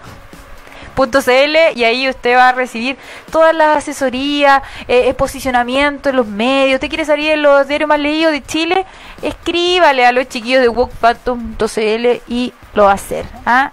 [0.97, 2.97] .cl y ahí usted va a recibir
[3.31, 6.77] todas las asesorías, eh, posicionamiento en los medios.
[6.77, 8.87] ¿Usted quiere salir en los diarios más leídos de Chile?
[9.23, 13.27] Escríbale a los chiquillos de walkfactor.cl y lo va a hacer.
[13.45, 13.73] ¿ah?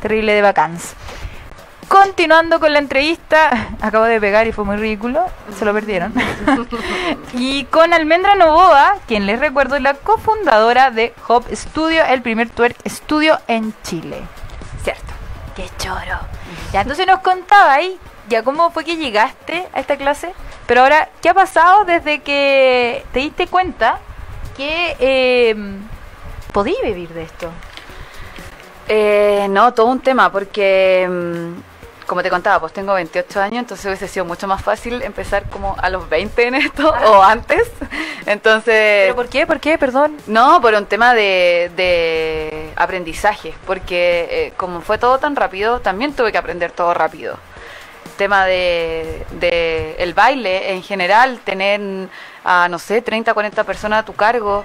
[0.00, 0.94] Terrible de vacances.
[1.92, 5.26] Continuando con la entrevista, acabo de pegar y fue muy ridículo,
[5.58, 6.14] se lo perdieron.
[7.34, 12.48] y con Almendra Novoa, quien les recuerdo es la cofundadora de Hop Studio, el primer
[12.48, 14.22] twerk estudio en Chile.
[14.82, 15.12] Cierto.
[15.54, 16.18] Qué choro.
[16.72, 20.32] Ya entonces nos contaba ahí, ya cómo fue que llegaste a esta clase,
[20.66, 23.98] pero ahora, ¿qué ha pasado desde que te diste cuenta
[24.56, 25.54] que eh,
[26.54, 27.50] podí vivir de esto?
[28.88, 31.71] Eh, no, todo un tema, porque mm,
[32.06, 35.76] como te contaba, pues tengo 28 años, entonces hubiese sido mucho más fácil empezar como
[35.78, 37.10] a los 20 en esto ah.
[37.10, 37.70] o antes.
[38.26, 39.04] Entonces...
[39.04, 39.46] ¿Pero por qué?
[39.46, 39.78] ¿Por qué?
[39.78, 40.16] Perdón.
[40.26, 46.32] No, por un tema de, aprendizaje, porque eh, como fue todo tan rápido, también tuve
[46.32, 47.38] que aprender todo rápido.
[48.16, 52.08] Tema de, de el baile en general, tener
[52.44, 54.64] a, no sé, 30, 40 personas a tu cargo.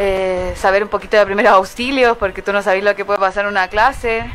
[0.00, 3.44] Eh, saber un poquito de primeros auxilios porque tú no sabes lo que puede pasar
[3.44, 4.30] en una clase.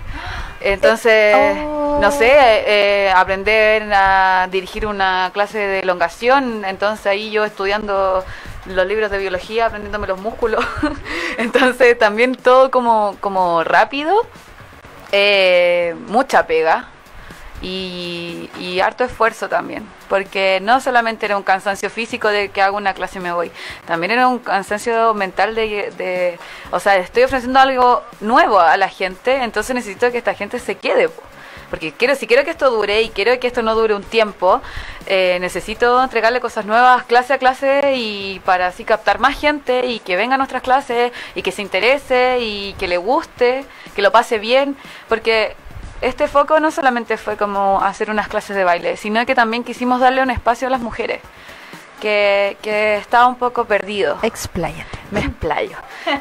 [0.64, 8.24] Entonces, no sé, eh, aprender a dirigir una clase de elongación, entonces ahí yo estudiando
[8.66, 10.66] los libros de biología, aprendiéndome los músculos,
[11.38, 14.16] entonces también todo como, como rápido,
[15.12, 16.88] eh, mucha pega,
[17.64, 22.94] y, harto esfuerzo también, porque no solamente era un cansancio físico de que hago una
[22.94, 23.52] clase y me voy,
[23.86, 26.38] también era un cansancio mental de,
[26.72, 30.76] o sea, estoy ofreciendo algo nuevo a la gente, entonces necesito que esta gente se
[30.76, 31.10] quede.
[31.70, 34.62] Porque quiero, si quiero que esto dure y quiero que esto no dure un tiempo,
[35.08, 39.98] eh, necesito entregarle cosas nuevas clase a clase y para así captar más gente y
[39.98, 44.12] que venga a nuestras clases y que se interese y que le guste, que lo
[44.12, 44.78] pase bien,
[45.10, 45.56] porque
[46.04, 50.00] este foco no solamente fue como hacer unas clases de baile, sino que también quisimos
[50.00, 51.22] darle un espacio a las mujeres
[52.02, 54.18] que, que estaba un poco perdido.
[54.22, 55.00] Expláyate.
[55.12, 55.78] Me explayo.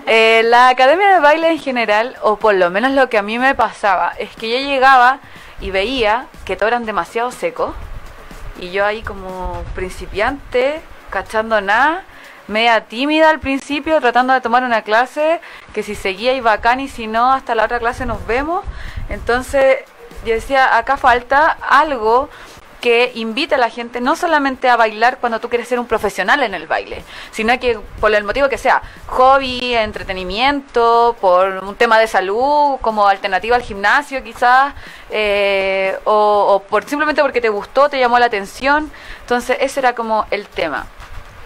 [0.07, 3.39] Eh, la academia de baile en general, o por lo menos lo que a mí
[3.39, 5.19] me pasaba, es que yo llegaba
[5.61, 7.75] y veía que todos eran demasiado secos.
[8.61, 12.05] Y yo ahí como principiante, cachando nada,
[12.47, 15.41] media tímida al principio, tratando de tomar una clase,
[15.73, 18.65] que si seguía y bacán y si no, hasta la otra clase nos vemos.
[19.13, 19.79] Entonces
[20.25, 22.31] yo decía, acá falta algo
[22.81, 26.43] que invite a la gente no solamente a bailar cuando tú quieres ser un profesional
[26.43, 32.01] en el baile, sino que por el motivo que sea, hobby, entretenimiento, por un tema
[32.01, 34.75] de salud, como alternativa al gimnasio quizás,
[35.11, 38.91] eh, o, o por simplemente porque te gustó, te llamó la atención.
[39.21, 40.87] Entonces ese era como el tema.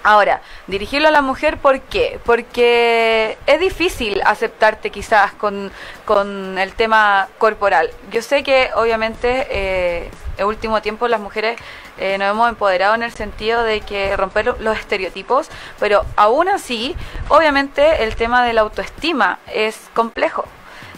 [0.06, 2.20] Ahora, dirigirlo a la mujer, ¿por qué?
[2.24, 5.72] Porque es difícil aceptarte quizás con,
[6.04, 7.90] con el tema corporal.
[8.12, 11.58] Yo sé que obviamente eh, en último tiempo las mujeres
[11.98, 15.48] eh, nos hemos empoderado en el sentido de que romper los estereotipos,
[15.80, 16.94] pero aún así,
[17.28, 20.44] obviamente el tema de la autoestima es complejo.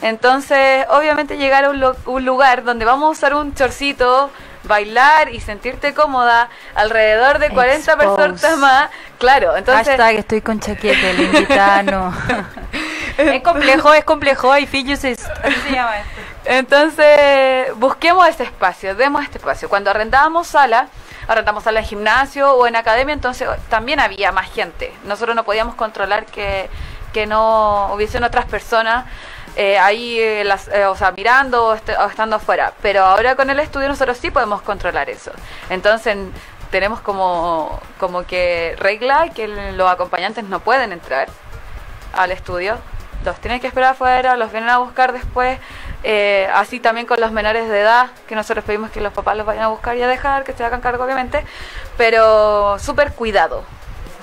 [0.02, 4.30] Entonces, obviamente llegar a un, un lugar donde vamos a usar un chorcito,
[4.68, 8.16] bailar y sentirte cómoda alrededor de 40 Expose.
[8.28, 9.88] personas más, claro, entonces...
[9.88, 12.12] Hashtag estoy con chaqueta, el invitado.
[13.18, 14.56] es complejo, es complejo.
[14.56, 16.20] I feel you say- Así se llama esto.
[16.44, 19.68] Entonces, busquemos ese espacio, demos este espacio.
[19.68, 20.88] Cuando arrendábamos sala,
[21.26, 24.92] arrendamos sala en gimnasio o en academia, entonces también había más gente.
[25.04, 26.70] Nosotros no podíamos controlar que,
[27.12, 29.04] que no hubiesen otras personas
[29.58, 32.72] eh, ahí, eh, las, eh, o sea, mirando o, est- o estando afuera.
[32.80, 35.32] Pero ahora con el estudio nosotros sí podemos controlar eso.
[35.68, 36.16] Entonces,
[36.70, 41.28] tenemos como, como que regla que los acompañantes no pueden entrar
[42.12, 42.78] al estudio.
[43.24, 45.58] Los tienen que esperar afuera, los vienen a buscar después.
[46.04, 49.44] eh, así también con los menores de edad, que nosotros pedimos que los papás los
[49.44, 51.44] vayan a buscar y a dejar, que se hagan cargo obviamente.
[51.96, 53.64] Pero súper cuidado,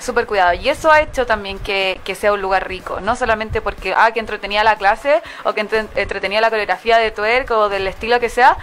[0.06, 0.54] súper cuidado.
[0.54, 3.00] Y eso ha hecho también que, que sea un lugar rico.
[3.00, 7.10] No solamente porque, ah, que entretenía la clase o que entre- entretenía la coreografía de
[7.10, 8.56] twerk o del estilo que sea,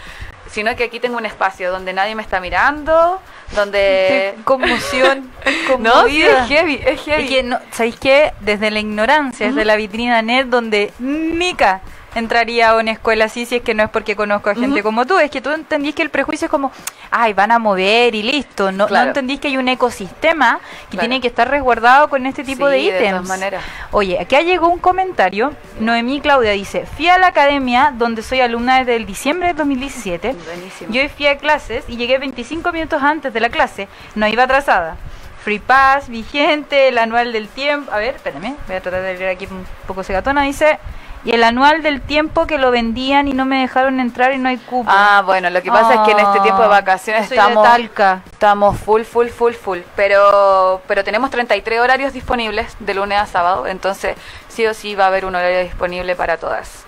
[0.49, 3.19] sino que aquí tengo un espacio donde nadie me está mirando,
[3.55, 4.35] donde...
[4.43, 5.29] Conmoción.
[5.79, 7.23] No, sí, es heavy, es heavy.
[7.23, 8.33] Y que, no, ¿sabéis qué?
[8.41, 11.81] Desde la ignorancia, desde la vitrina net, donde Nica
[12.15, 15.05] entraría a una escuela así si es que no es porque conozco a gente como
[15.05, 16.71] tú, es que tú entendís que el prejuicio es como,
[17.11, 19.05] ay, van a mover y listo, no, Claro.
[19.05, 21.01] no entendís que hay un ecosistema que Claro.
[21.07, 23.11] tiene que estar resguardado con este tipo de Sí, de ítems.
[23.11, 23.63] todas maneras.
[23.91, 28.79] Oye, acá llegó un comentario, Noemí Claudia dice, fui a la academia donde soy alumna
[28.79, 30.93] desde el diciembre de 2017, Buenísimo.
[30.93, 34.43] yo hoy fui a clases y llegué 25 minutos antes de la clase, no iba
[34.43, 34.95] atrasada.
[35.43, 37.91] Free Pass, vigente, el anual del tiempo.
[37.91, 40.43] A ver, espérame, voy a tratar de leer aquí un poco segatona.
[40.43, 40.79] Dice,
[41.25, 44.49] y el anual del tiempo que lo vendían y no me dejaron entrar y no
[44.49, 44.89] hay cupo.
[44.93, 47.41] Ah, bueno, lo que pasa es que en este tiempo de Ah, vacaciones soy de
[47.43, 48.21] estamos, Talca.
[48.31, 49.79] estamos full, full, full, full.
[49.95, 54.15] Pero, pero tenemos 33 horarios disponibles de lunes a sábado, entonces
[54.49, 56.83] sí o sí va a haber un horario disponible para todas.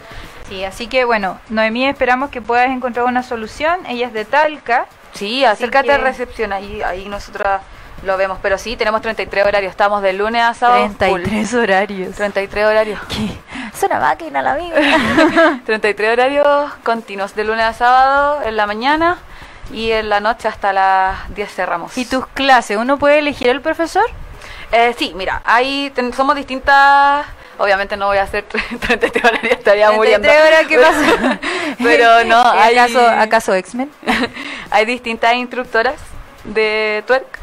[0.50, 3.80] Sí, así que bueno, Noemí, esperamos que puedas encontrar una solución.
[3.88, 4.86] Ella es de Talca.
[5.14, 7.48] Sí, acércate a que- recepción, ahí, ahí nosotros
[8.04, 8.38] lo vemos.
[8.44, 10.86] Pero sí, tenemos 33 horarios, estamos de lunes a sábado.
[10.90, 11.22] full.
[11.24, 12.16] 33 horarios.
[12.16, 13.00] 33 horarios.
[13.08, 13.30] ¿Qué?
[13.86, 15.60] Una máquina la vida.
[15.66, 19.18] 33 horarios continuos, de lunes a sábado, en la mañana
[19.72, 21.98] y en la noche hasta las 10 cerramos.
[21.98, 22.78] ¿Y tus clases?
[22.78, 24.06] ¿Uno puede elegir el profesor?
[24.72, 27.26] Eh, sí, mira, ahí ten- somos distintas.
[27.58, 30.28] Obviamente no voy a hacer 33 horarios, estaría muriendo.
[30.28, 31.40] 33 horas, ¿qué pasa?
[31.84, 33.90] Pero no, hay, ¿Acaso, ¿Acaso X-Men?
[34.72, 35.96] hay distintas instructoras
[36.44, 37.40] de twerk.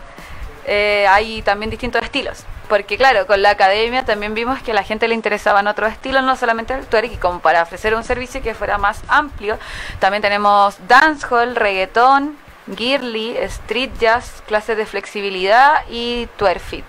[0.66, 2.44] Eh, hay también distintos estilos.
[2.72, 6.24] Porque claro, con la academia también vimos que a la gente le interesaban otros estilos,
[6.24, 9.58] no solamente el twerk, y como para ofrecer un servicio que fuera más amplio,
[9.98, 12.35] también tenemos dancehall, reggaetón,
[12.74, 16.87] girly, street jazz, clases de flexibilidad y twerk fit.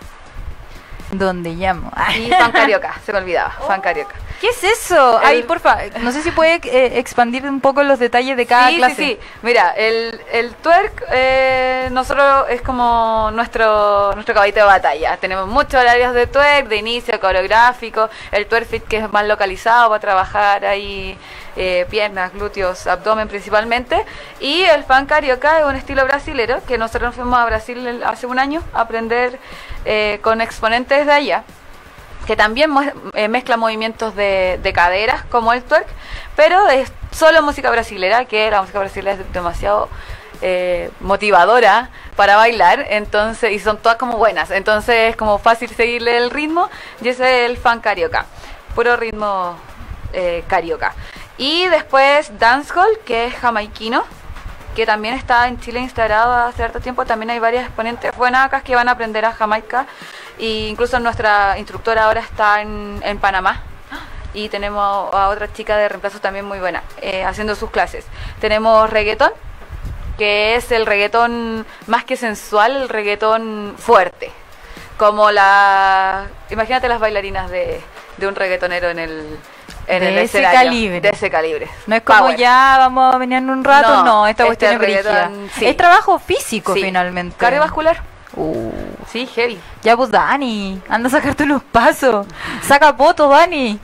[1.11, 1.91] ¿Dónde llamo?
[2.17, 4.15] Y fan carioca, se me olvidaba, fan carioca.
[4.43, 5.21] ¿Qué es eso?
[5.21, 8.67] El- Ay, porfa, no sé si puede eh, expandir un poco los detalles de cada
[8.67, 8.95] sí, clase.
[8.97, 15.15] Sí, sí, Mira, el, el twerk, eh, nosotros es como nuestro, nuestro caballito de batalla.
[15.15, 18.09] Tenemos muchos horarios de twerk, de inicio, coreográfico.
[18.33, 21.17] El twerk fit que es más localizado para trabajar ahí
[21.55, 24.03] eh, piernas, glúteos, abdomen principalmente.
[24.41, 28.25] Y el fan carioca es un estilo brasilero que nosotros nos fuimos a Brasil hace
[28.25, 29.39] un año a aprender
[29.85, 31.43] eh, con exponentes de allá
[32.25, 32.71] que también
[33.13, 35.87] eh, mezcla movimientos de, de caderas como el twerk,
[36.35, 39.89] pero es solo música brasilera, que la música brasilera es demasiado
[40.41, 46.17] eh, motivadora para bailar, entonces y son todas como buenas, entonces es como fácil seguirle
[46.17, 46.69] el ritmo
[47.01, 48.25] y ese es el fan carioca,
[48.75, 49.55] puro ritmo
[50.11, 50.93] eh, carioca.
[51.37, 54.03] Y después dancehall, que es jamaiquino,
[54.75, 57.05] que también está en Chile instalado hace cierto tiempo.
[57.05, 59.85] También hay varias exponentes buenas acá que van a aprender a Jamaica.
[60.39, 63.61] E incluso nuestra instructora ahora está en, en Panamá.
[64.33, 68.03] Y tenemos a otra chica de reemplazo también muy buena, eh, haciendo sus clases.
[68.41, 69.31] Tenemos reggaetón,
[70.17, 74.31] que es el reggaetón más que sensual, el reggaetón fuerte.
[74.97, 76.25] Como la...
[76.49, 77.79] Imagínate las bailarinas de,
[78.17, 79.37] de un reggaetonero en el,
[79.87, 80.59] en De el ese escenario.
[80.59, 81.01] calibre.
[81.01, 81.67] De ese calibre.
[81.85, 82.35] No es como Power.
[82.37, 85.61] ya vamos a venir en un rato, no, No, esta este cuestión es.
[85.61, 86.81] Es trabajo físico Sí.
[86.81, 87.35] finalmente.
[87.37, 88.01] Cardiovascular.
[88.35, 88.71] Uh,
[89.11, 89.59] Sí, heavy.
[89.83, 92.25] ya pues Dani, anda a sacarte los pasos.
[92.63, 93.79] Saca fotos, Dani.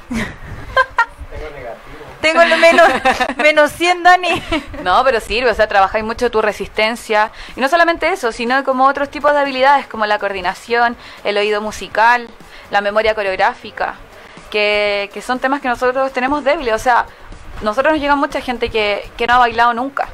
[2.21, 2.85] Tengo lo menos,
[3.37, 4.43] menos 100, Dani.
[4.83, 7.31] No, pero sirve, o sea, trabajáis mucho tu resistencia.
[7.55, 11.61] Y no solamente eso, sino como otros tipos de habilidades, como la coordinación, el oído
[11.61, 12.27] musical,
[12.71, 13.95] la memoria coreográfica,
[14.51, 16.73] que, que son temas que nosotros tenemos débiles.
[16.73, 17.05] O sea,
[17.61, 20.09] nosotros nos llega mucha gente que, que no ha bailado nunca.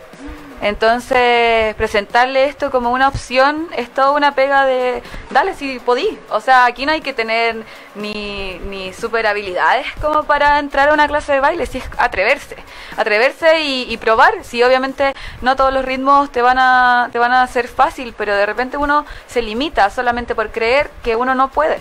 [0.65, 6.17] Entonces, presentarle esto como una opción es toda una pega de, dale si podí.
[6.32, 10.95] O sea, aquí no hay que tener ni, ni super habilidades como para entrar a
[10.95, 12.56] una clase de baile, si es atreverse.
[12.97, 14.43] Atreverse y, probar.
[14.43, 18.36] Si obviamente no todos los ritmos te van, a, te van a ser fácil, pero
[18.36, 21.78] de repente uno se limita solamente por creer que uno no puede.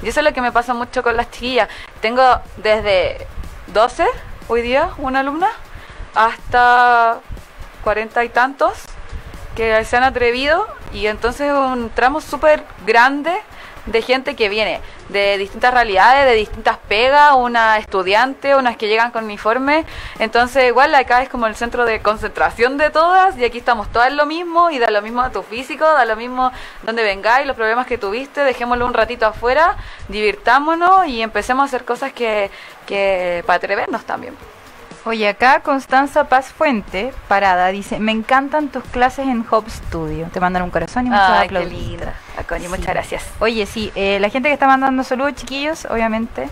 [0.00, 1.68] Y eso es lo que me pasa mucho con las chiquillas.
[2.00, 2.22] Tengo
[2.56, 3.26] desde
[3.66, 4.06] 12,
[4.46, 5.50] hoy día, una alumna,
[6.14, 7.18] hasta
[7.88, 8.74] cuarenta y tantos
[9.56, 13.32] que se han atrevido y entonces un tramo súper grande
[13.86, 19.10] de gente que viene de distintas realidades, de distintas pegas, una estudiante, unas que llegan
[19.10, 19.86] con uniforme,
[20.18, 24.12] entonces igual acá es como el centro de concentración de todas y aquí estamos todas
[24.12, 27.56] lo mismo y da lo mismo a tu físico, da lo mismo donde vengáis, los
[27.56, 32.50] problemas que tuviste, dejémoslo un ratito afuera, divirtámonos y empecemos a hacer cosas que,
[32.86, 34.36] que para atrevernos también.
[35.08, 40.28] Oye, acá Constanza Paz Fuente, parada, dice, me encantan tus clases en Hop Studio.
[40.30, 41.30] Te mandan un corazón y muchas
[42.46, 42.68] coño, Sí.
[42.68, 43.24] muchas gracias.
[43.40, 46.50] Oye, sí, eh, la gente que está mandando saludos, chiquillos, obviamente.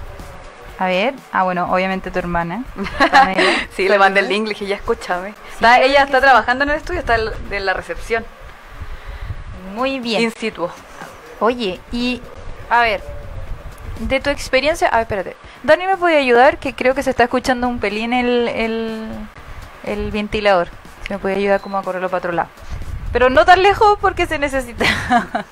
[0.79, 2.65] A ver, ah, bueno, obviamente tu hermana.
[3.77, 5.35] Sí, le mandé el link, le dije, ya escúchame.
[5.53, 6.23] Está- claro ella está sí.
[6.23, 8.25] trabajando en el estudio, está en la recepción.
[9.75, 10.23] Muy bien.
[10.23, 10.71] In situ.
[11.41, 12.23] Oye, y
[12.71, 13.03] a ver,
[14.01, 15.37] de tu experiencia, a ver, espérate.
[15.63, 19.09] Dani me puede ayudar, que creo que se está escuchando un pelín el, el,
[19.85, 20.69] el ventilador.
[21.07, 22.49] Si me puede ayudar como a correrlo para otro lado.
[23.13, 24.85] Pero no tan lejos porque se necesita.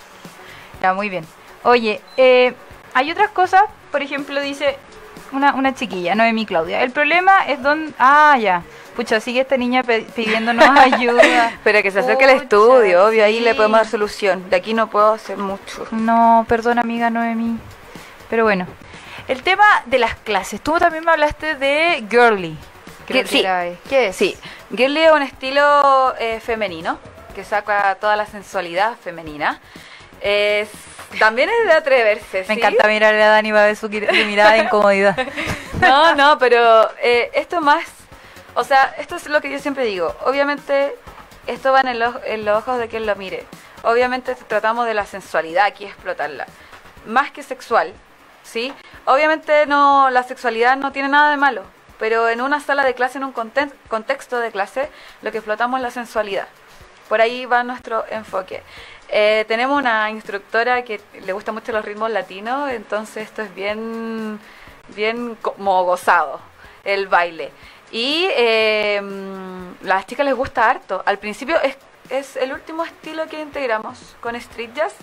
[0.83, 1.25] ya, muy bien.
[1.63, 2.55] Oye, eh,
[2.93, 4.77] hay otras cosas, por ejemplo, dice
[5.33, 6.83] una, una chiquilla, Noemi Claudia.
[6.83, 7.93] El problema es donde...
[7.99, 8.63] Ah, ya.
[8.95, 11.53] Pucha, sigue esta niña pidiéndonos ayuda.
[11.65, 14.49] Pero que se acerque al estudio, obvio, ahí le podemos dar solución.
[14.51, 15.87] De aquí no puedo hacer mucho.
[15.91, 17.59] No, perdón amiga Noemi.
[18.35, 18.67] Pero bueno,
[19.29, 20.61] el tema de las clases.
[20.61, 22.59] Tú también me hablaste de girly.
[23.07, 23.39] creo Que- que sí.
[23.39, 23.65] era.
[23.89, 24.17] ¿Qué es?
[24.17, 24.37] Sí,
[24.77, 26.99] Girly es un estilo eh, femenino
[27.33, 29.61] que saca toda la sensualidad femenina.
[30.21, 30.69] Es,
[31.21, 32.45] también es de atreverse.
[32.49, 35.17] Me encanta mirarle a Dani para ver su, mirada de incomodidad.
[35.81, 37.85] No, no, pero eh, esto más,
[38.55, 40.13] o sea, esto es lo que yo siempre digo.
[40.25, 40.97] Obviamente,
[41.47, 43.47] esto va en, el ojo- en los ojos de quien lo mire.
[43.85, 46.47] Obviamente tratamos de la sensualidad aquí, explotarla.
[47.07, 47.93] Más que sexual,
[48.45, 48.73] ¿sí?
[49.07, 51.65] Obviamente no, la sexualidad no tiene nada de malo,
[51.99, 54.89] pero en una sala de clase, en un contexto de clase,
[55.23, 56.47] lo que explotamos es la sensualidad.
[57.09, 58.63] Por ahí va nuestro enfoque.
[59.09, 64.39] Eh, tenemos una instructora que le gusta mucho los ritmos latinos, entonces esto es bien,
[64.95, 66.41] bien como gozado,
[66.85, 67.51] el baile.
[67.91, 69.01] Y eh,
[69.83, 71.03] las chicas les gusta harto.
[71.07, 71.77] Al principio es,
[72.11, 74.95] es el último estilo que integramos con Street Jazz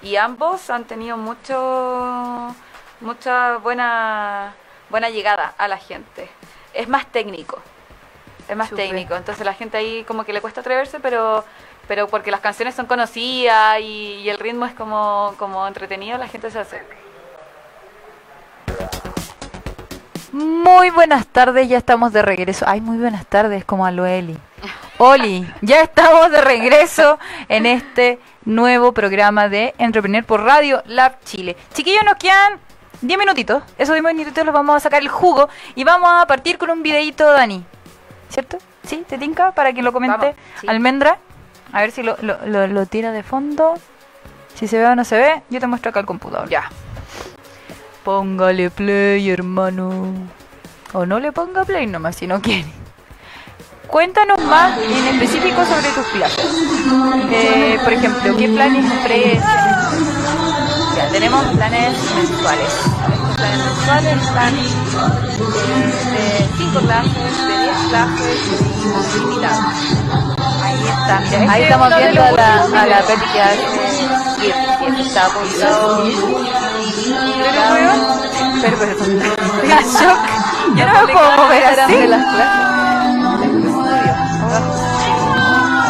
[0.00, 2.54] y ambos han tenido mucho,
[3.00, 4.54] mucha buena,
[4.90, 6.28] buena llegada a la gente.
[6.74, 7.62] Es más técnico
[8.48, 9.14] es más técnico.
[9.14, 11.44] Entonces la gente ahí como que le cuesta atreverse, pero
[11.86, 16.28] pero porque las canciones son conocidas y, y el ritmo es como, como entretenido, la
[16.28, 16.94] gente se acerca.
[20.32, 22.66] Muy buenas tardes, ya estamos de regreso.
[22.68, 24.36] Ay, muy buenas tardes, como a lo Eli.
[24.98, 31.56] Oli, ya estamos de regreso en este nuevo programa de Entrepreneur por Radio Lab Chile.
[31.72, 32.60] Chiquillos, nos quedan
[33.00, 33.62] 10 minutitos.
[33.78, 36.82] Esos 10 minutitos los vamos a sacar el jugo y vamos a partir con un
[36.82, 37.64] videito, Dani.
[38.28, 38.58] ¿Cierto?
[38.86, 39.04] ¿Sí?
[39.08, 39.52] ¿Te tinca?
[39.52, 40.34] Para que lo comente.
[40.60, 40.68] Sí.
[40.68, 41.18] Almendra.
[41.72, 43.74] A ver si lo, lo, lo- lo tira de fondo.
[44.54, 46.48] Si se ve o no se ve, yo te muestro acá el computador.
[46.48, 46.70] Ya.
[48.04, 50.06] Póngale play, hermano.
[50.94, 52.72] O no le ponga play nomás si no quiere.
[53.86, 56.46] Cuéntanos más en específico sobre tus clases.
[57.30, 59.42] Eh, por ejemplo, ¿qué planes ofreces?
[61.12, 62.72] Tenemos planes mensuales.
[62.72, 69.64] Estos planes mensuales están de 5 clases, de 10 clases y ilimitados.
[70.62, 71.20] Ahí está.
[71.20, 73.00] Mira, Ahí es estamos viendo a la, a la.
[73.02, 73.78] Betty que hace
[75.00, 76.04] está publicado.
[78.60, 78.94] Pero, pero,
[79.82, 80.18] shock.
[80.76, 81.94] Yo no me puedo mover así.
[81.94, 82.78] de las clases.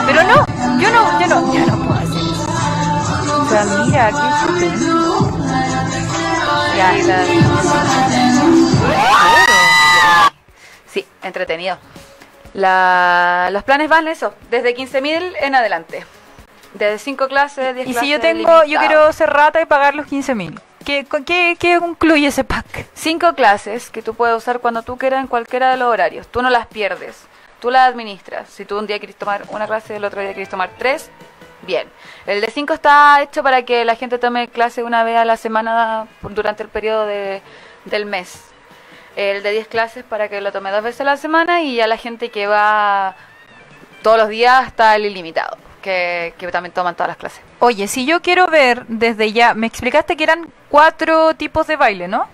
[0.07, 0.37] Pero no,
[0.81, 2.47] yo no, yo no, yo no puedo hacer eso.
[3.41, 4.98] O sea, mira, qué estupendo.
[6.79, 6.97] Ya.
[6.97, 7.25] Y la-
[10.87, 11.77] Sí, entretenido.
[12.55, 16.05] La, los planes van eso, desde 15.000 en adelante.
[16.75, 18.01] Desde 5 clases, 10 Y clases.
[18.07, 20.59] si yo tengo, yo quiero ser rata y pagar los 15 mil.
[20.85, 22.87] ¿Qué, qué, ¿Qué incluye ese pack?
[22.95, 26.29] Cinco clases que tú puedes usar cuando tú quieras en cualquiera de los horarios.
[26.29, 27.17] Tú no las pierdes.
[27.61, 28.49] Tú las administras.
[28.49, 31.11] Si tú un día quieres tomar una clase y el otro día quieres tomar tres,
[31.63, 31.89] bien.
[32.27, 35.37] El de cinco está hecho para que la gente tome clase una vez a la
[35.37, 37.43] semana durante el periodo de-
[37.85, 38.45] del mes.
[39.17, 41.87] El de 10 clases para que lo tome dos veces a la semana y ya
[41.89, 43.17] la gente que va
[44.03, 47.41] todos los días está el ilimitado, que, que también toman todas las clases.
[47.59, 52.07] Oye, si yo quiero ver desde ya, me explicaste que eran cuatro tipos de baile,
[52.07, 52.29] ¿no?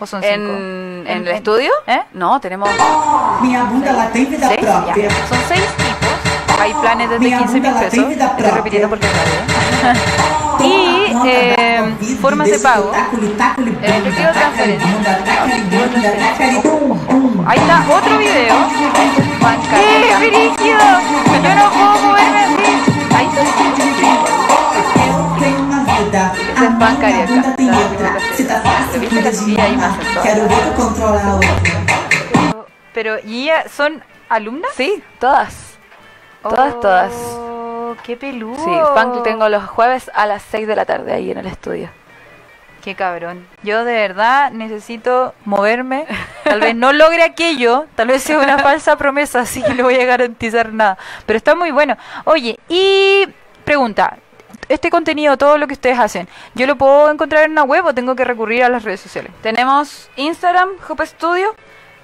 [0.00, 0.34] ¿O son cinco?
[0.34, 1.72] ¿En, en el estudio?
[1.86, 2.02] ¿Eh?
[2.12, 3.64] No, tenemos própria.
[5.28, 5.64] Son seis.
[6.60, 7.94] Hay planes desde Minha 15 mil pesos.
[7.94, 9.32] Estoy repitiendo porque es radio.
[10.58, 12.90] Toma Y eh, formas de pago.
[12.90, 14.88] bunda, Efectivo transferencia.
[17.46, 18.56] Ahí está otro video.
[19.70, 20.84] ¡Qué brígido!
[21.42, 22.70] Yo no puedo moverme así.
[23.16, 23.42] Ahí está.
[25.08, 27.76] Eu tenho uma vida, Esse é a pan minha carioca, bunda tem tá?
[27.78, 28.10] outra.
[28.36, 29.80] Se tá fácil, Viste cuida que de sí, hay mim.
[29.80, 29.94] más.
[32.92, 34.72] Pero, ¿y son alumnas?
[34.76, 35.67] Sí, todas.
[36.42, 37.12] Todas, todas.
[37.14, 38.64] Oh, ¡Qué peludo!
[38.64, 41.90] Sí, funk tengo los jueves a las 6 de la tarde ahí en el estudio.
[42.82, 43.46] Qué cabrón.
[43.62, 46.06] Yo de verdad necesito moverme.
[46.44, 49.96] Tal vez no logre aquello, tal vez sea una falsa promesa, así que no voy
[49.96, 50.96] a garantizar nada.
[51.26, 51.98] Pero está muy bueno.
[52.24, 53.28] Oye, y
[53.64, 54.16] pregunta,
[54.68, 57.94] este contenido, todo lo que ustedes hacen, ¿yo lo puedo encontrar en una web o
[57.94, 59.32] tengo que recurrir a las redes sociales?
[59.42, 61.54] Tenemos Instagram, Hoop Studio,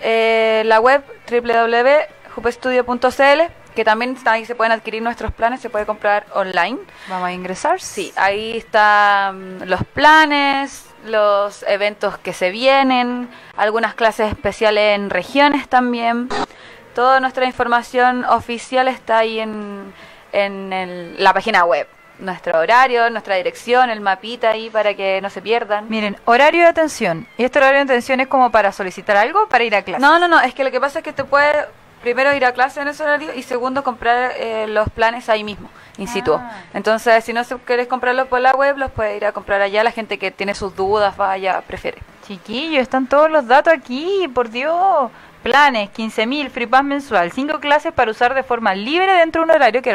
[0.01, 3.43] eh, la web www.hoopestudio.cl,
[3.75, 6.79] que también ahí se pueden adquirir nuestros planes, se puede comprar online.
[7.09, 7.81] Vamos a ingresar.
[7.81, 15.69] Sí, ahí están los planes, los eventos que se vienen, algunas clases especiales en regiones
[15.69, 16.29] también.
[16.95, 19.93] Toda nuestra información oficial está ahí en,
[20.33, 21.89] en el- la página web.
[22.21, 25.87] Nuestro horario, nuestra dirección, el mapita ahí para que no se pierdan.
[25.91, 27.27] Miren, horario de atención.
[27.37, 30.01] ¿Y este horario de atención es como para solicitar algo para ir a clase?
[30.01, 31.57] No, no, no, es que lo que pasa es que te puedes
[32.05, 35.71] primero ir a clase en ese horario y segundo comprar eh, los planes ahí mismo,
[35.97, 36.35] in situ.
[36.35, 36.53] Ah.
[36.75, 39.83] Entonces, si no se- quieres comprarlos por la web, los puedes ir a comprar allá.
[39.83, 42.03] La gente que tiene sus dudas, vaya, prefiere.
[42.27, 45.11] Chiquillos, están todos los datos aquí, por Dios.
[45.43, 49.51] Planes, 15.000, free pass mensual, 5 clases para usar de forma libre dentro de un
[49.55, 49.95] horario que...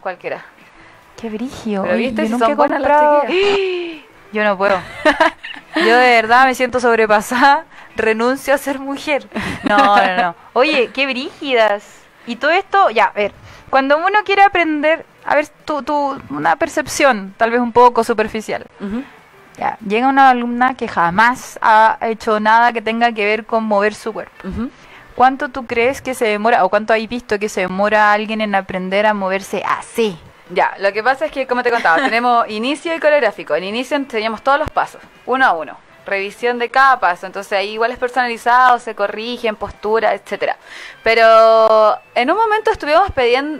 [0.00, 0.42] Cualquiera.
[1.20, 1.82] Qué brigio.
[1.82, 3.22] Pero oye, viste, yo si nunca son he las comprado-
[4.32, 4.80] Yo no puedo.
[5.76, 7.64] Yo de verdad me siento sobrepasada.
[7.96, 9.26] Renuncio a ser mujer.
[9.64, 10.34] No, no, no.
[10.52, 11.84] Oye, qué brígidas.
[12.26, 13.32] Y todo esto, ya, a ver.
[13.70, 18.66] Cuando uno quiere aprender, a ver, tu, tu, una percepción, tal vez un poco superficial.
[19.58, 23.94] Ya, llega una alumna que jamás ha hecho nada que tenga que ver con mover
[23.94, 24.48] su cuerpo.
[25.14, 28.54] ¿Cuánto tú crees que se demora, o cuánto hay visto que se demora alguien en
[28.54, 30.18] aprender a moverse así?
[30.52, 33.54] Ya, lo que pasa es que, como te contaba, tenemos inicio y coreográfico.
[33.54, 35.76] En inicio enseñamos todos los pasos, uno a uno.
[36.06, 40.56] Revisión de cada paso, entonces ahí igual es personalizado, se corrigen, postura, etcétera.
[41.04, 43.10] Pero en un momento estuvimos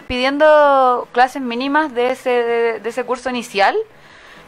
[0.08, 3.76] pidiendo clases mínimas de ese, de, de ese curso inicial,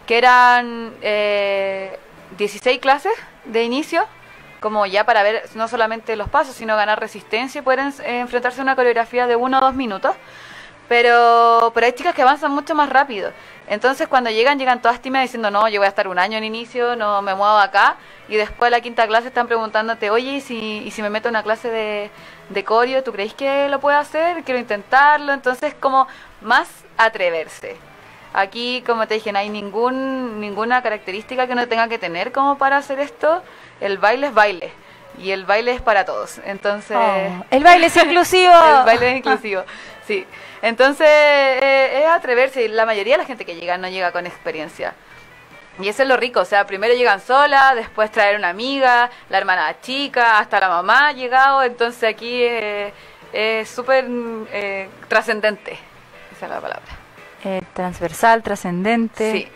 [0.06, 1.98] que eran eh,
[2.38, 3.12] 16 clases
[3.44, 4.04] de inicio,
[4.60, 8.18] como ya para ver no solamente los pasos, sino ganar resistencia y poder en- eh,
[8.20, 10.16] enfrentarse a una coreografía de uno o dos minutos.
[10.92, 13.32] Pero, pero hay chicas que avanzan mucho más rápido.
[13.66, 16.44] Entonces cuando llegan, llegan todas tímidas diciendo, no, yo voy a estar un año en
[16.44, 17.96] inicio, no me muevo acá.
[18.28, 21.28] Y después de la quinta clase están preguntándote, oye, ¿y si, y si me meto
[21.28, 22.10] en una clase de,
[22.50, 24.44] de coreo, ¿tú creéis que lo puedo hacer?
[24.44, 25.32] Quiero intentarlo.
[25.32, 26.08] Entonces como
[26.42, 26.68] más
[26.98, 27.78] atreverse.
[28.34, 32.58] Aquí, como te dije, no hay ningún, ninguna característica que uno tenga que tener como
[32.58, 33.42] para hacer esto.
[33.80, 34.72] El baile es baile.
[35.18, 36.38] Y el baile es para todos.
[36.44, 36.98] Entonces...
[37.00, 38.52] Oh, el baile es inclusivo.
[38.52, 39.62] el baile es inclusivo,
[40.06, 40.26] sí.
[40.62, 42.68] Entonces, eh, es atreverse.
[42.68, 44.94] La mayoría de la gente que llega no llega con experiencia.
[45.80, 49.38] Y eso es lo rico, o sea, primero llegan sola, después traer una amiga, la
[49.38, 52.92] hermana chica, hasta la mamá ha llegado, entonces aquí eh,
[53.32, 54.06] es súper
[54.52, 55.78] eh, trascendente,
[56.36, 56.92] esa es la palabra.
[57.44, 59.32] Eh, transversal, trascendente.
[59.32, 59.48] Sí.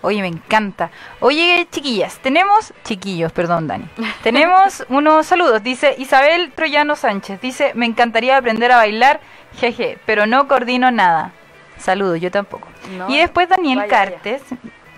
[0.00, 0.90] Oye, me encanta.
[1.20, 3.88] Oye, chiquillas, tenemos, chiquillos, perdón, Dani.
[4.22, 5.62] Tenemos unos saludos.
[5.62, 7.40] Dice Isabel Troyano Sánchez.
[7.40, 9.20] Dice, me encantaría aprender a bailar,
[9.58, 11.32] jeje, pero no coordino nada.
[11.78, 12.66] Saludos, yo tampoco.
[12.96, 14.10] No, y después Daniel vaya, vaya.
[14.12, 14.42] Cartes,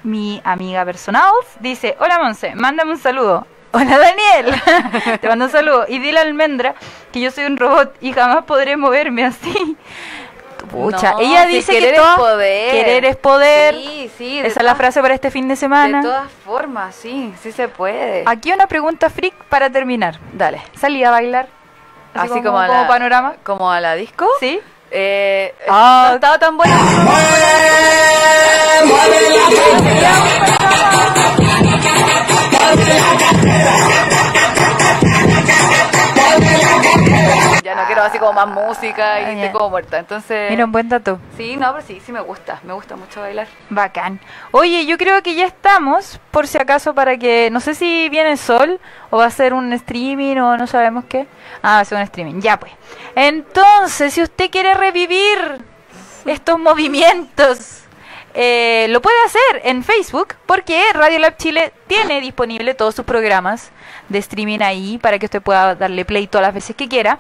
[0.03, 1.31] mi amiga personal,
[1.61, 3.47] dice, hola Monse, mándame un saludo.
[3.73, 4.61] Hola Daniel,
[5.21, 5.85] te mando un saludo.
[5.89, 6.75] Y dile a Almendra
[7.13, 9.77] que yo soy un robot y jamás podré moverme así.
[10.73, 12.73] Pucha, No, ella dice querer que es todo poder.
[12.73, 13.75] querer es poder.
[13.77, 14.41] Sí, sí.
[14.41, 16.03] de Esa es la frase para este fin de De semana.
[16.03, 18.25] todas formas, sí, sí se puede.
[18.27, 20.19] Aquí una pregunta freak para terminar.
[20.33, 20.61] Dale.
[20.77, 21.49] ¿Salí a bailar?
[22.15, 23.35] Así, como, a como la, panorama.
[23.43, 24.27] Como a la disco.
[24.41, 24.61] ¿Sí?
[24.91, 26.07] Eh, Ah.
[26.11, 26.77] no estaba tan buena.
[32.53, 34.30] Ya no
[38.03, 39.99] así como más música y Ah, como muerta.
[39.99, 41.19] Entonces, Mira, un buen dato.
[41.37, 42.61] sí, no, pero sí, sí me gusta.
[42.65, 43.47] Me gusta mucho bailar.
[43.69, 44.21] Bacán.
[44.51, 48.37] Oye, yo creo que ya estamos, por si acaso, para que, no sé si viene
[48.37, 48.81] sol
[49.11, 51.27] o va a ser un streaming o no sabemos qué.
[51.63, 52.73] Ah, va a ser un streaming, ya pues.
[53.15, 55.59] Entonces, si usted quiere revivir
[56.27, 57.77] estos movimientos,
[58.35, 63.71] eh, lo puede hacer en Facebook, porque Radio Lab Chile tiene disponible todos sus programas
[64.09, 67.19] de streaming ahí para que usted pueda darle play todas las veces que quiera.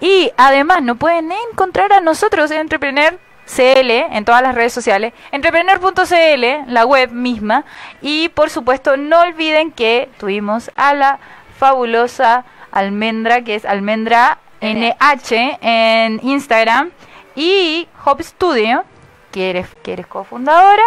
[0.00, 5.12] Y además nos pueden encontrar a nosotros en Entrepreneur CL en todas las redes sociales,
[5.30, 7.64] entrepreneur.cl, la web misma.
[8.02, 11.18] Y por supuesto, no olviden que tuvimos a la
[11.58, 16.90] fabulosa Almendra, que es Almendra NH en Instagram,
[17.34, 18.84] y Hop Studio,
[19.30, 20.82] que eres, que eres cofundadora,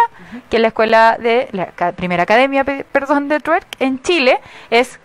[0.50, 4.38] que es la escuela de la primera academia, pe- perdón, de twerk en Chile,
[4.70, 4.98] es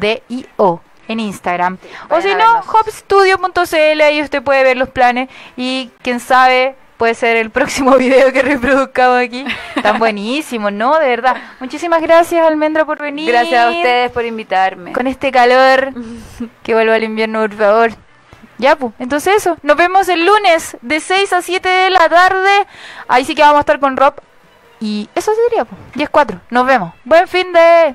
[0.00, 1.78] H-O-P-S-S-T-U-D-I-O en Instagram.
[2.08, 7.36] O si no, hopstudio.cl, ahí usted puede ver los planes y quién sabe, puede ser
[7.36, 9.44] el próximo video que reproduzcamos aquí.
[9.82, 10.98] Tan buenísimo, ¿no?
[10.98, 11.36] De verdad.
[11.58, 13.28] Muchísimas gracias, Almendra, por venir.
[13.28, 14.92] Gracias a ustedes por invitarme.
[14.92, 15.92] Con este calor,
[16.62, 17.90] que vuelva el invierno, por favor.
[18.58, 18.92] Ya, pues.
[18.98, 22.66] Entonces eso, nos vemos el lunes de 6 a 7 de la tarde.
[23.08, 24.14] Ahí sí que vamos a estar con Rob.
[24.80, 26.10] Y eso sería, pues.
[26.10, 26.40] 10-4.
[26.50, 26.92] Nos vemos.
[27.04, 27.94] Buen fin de...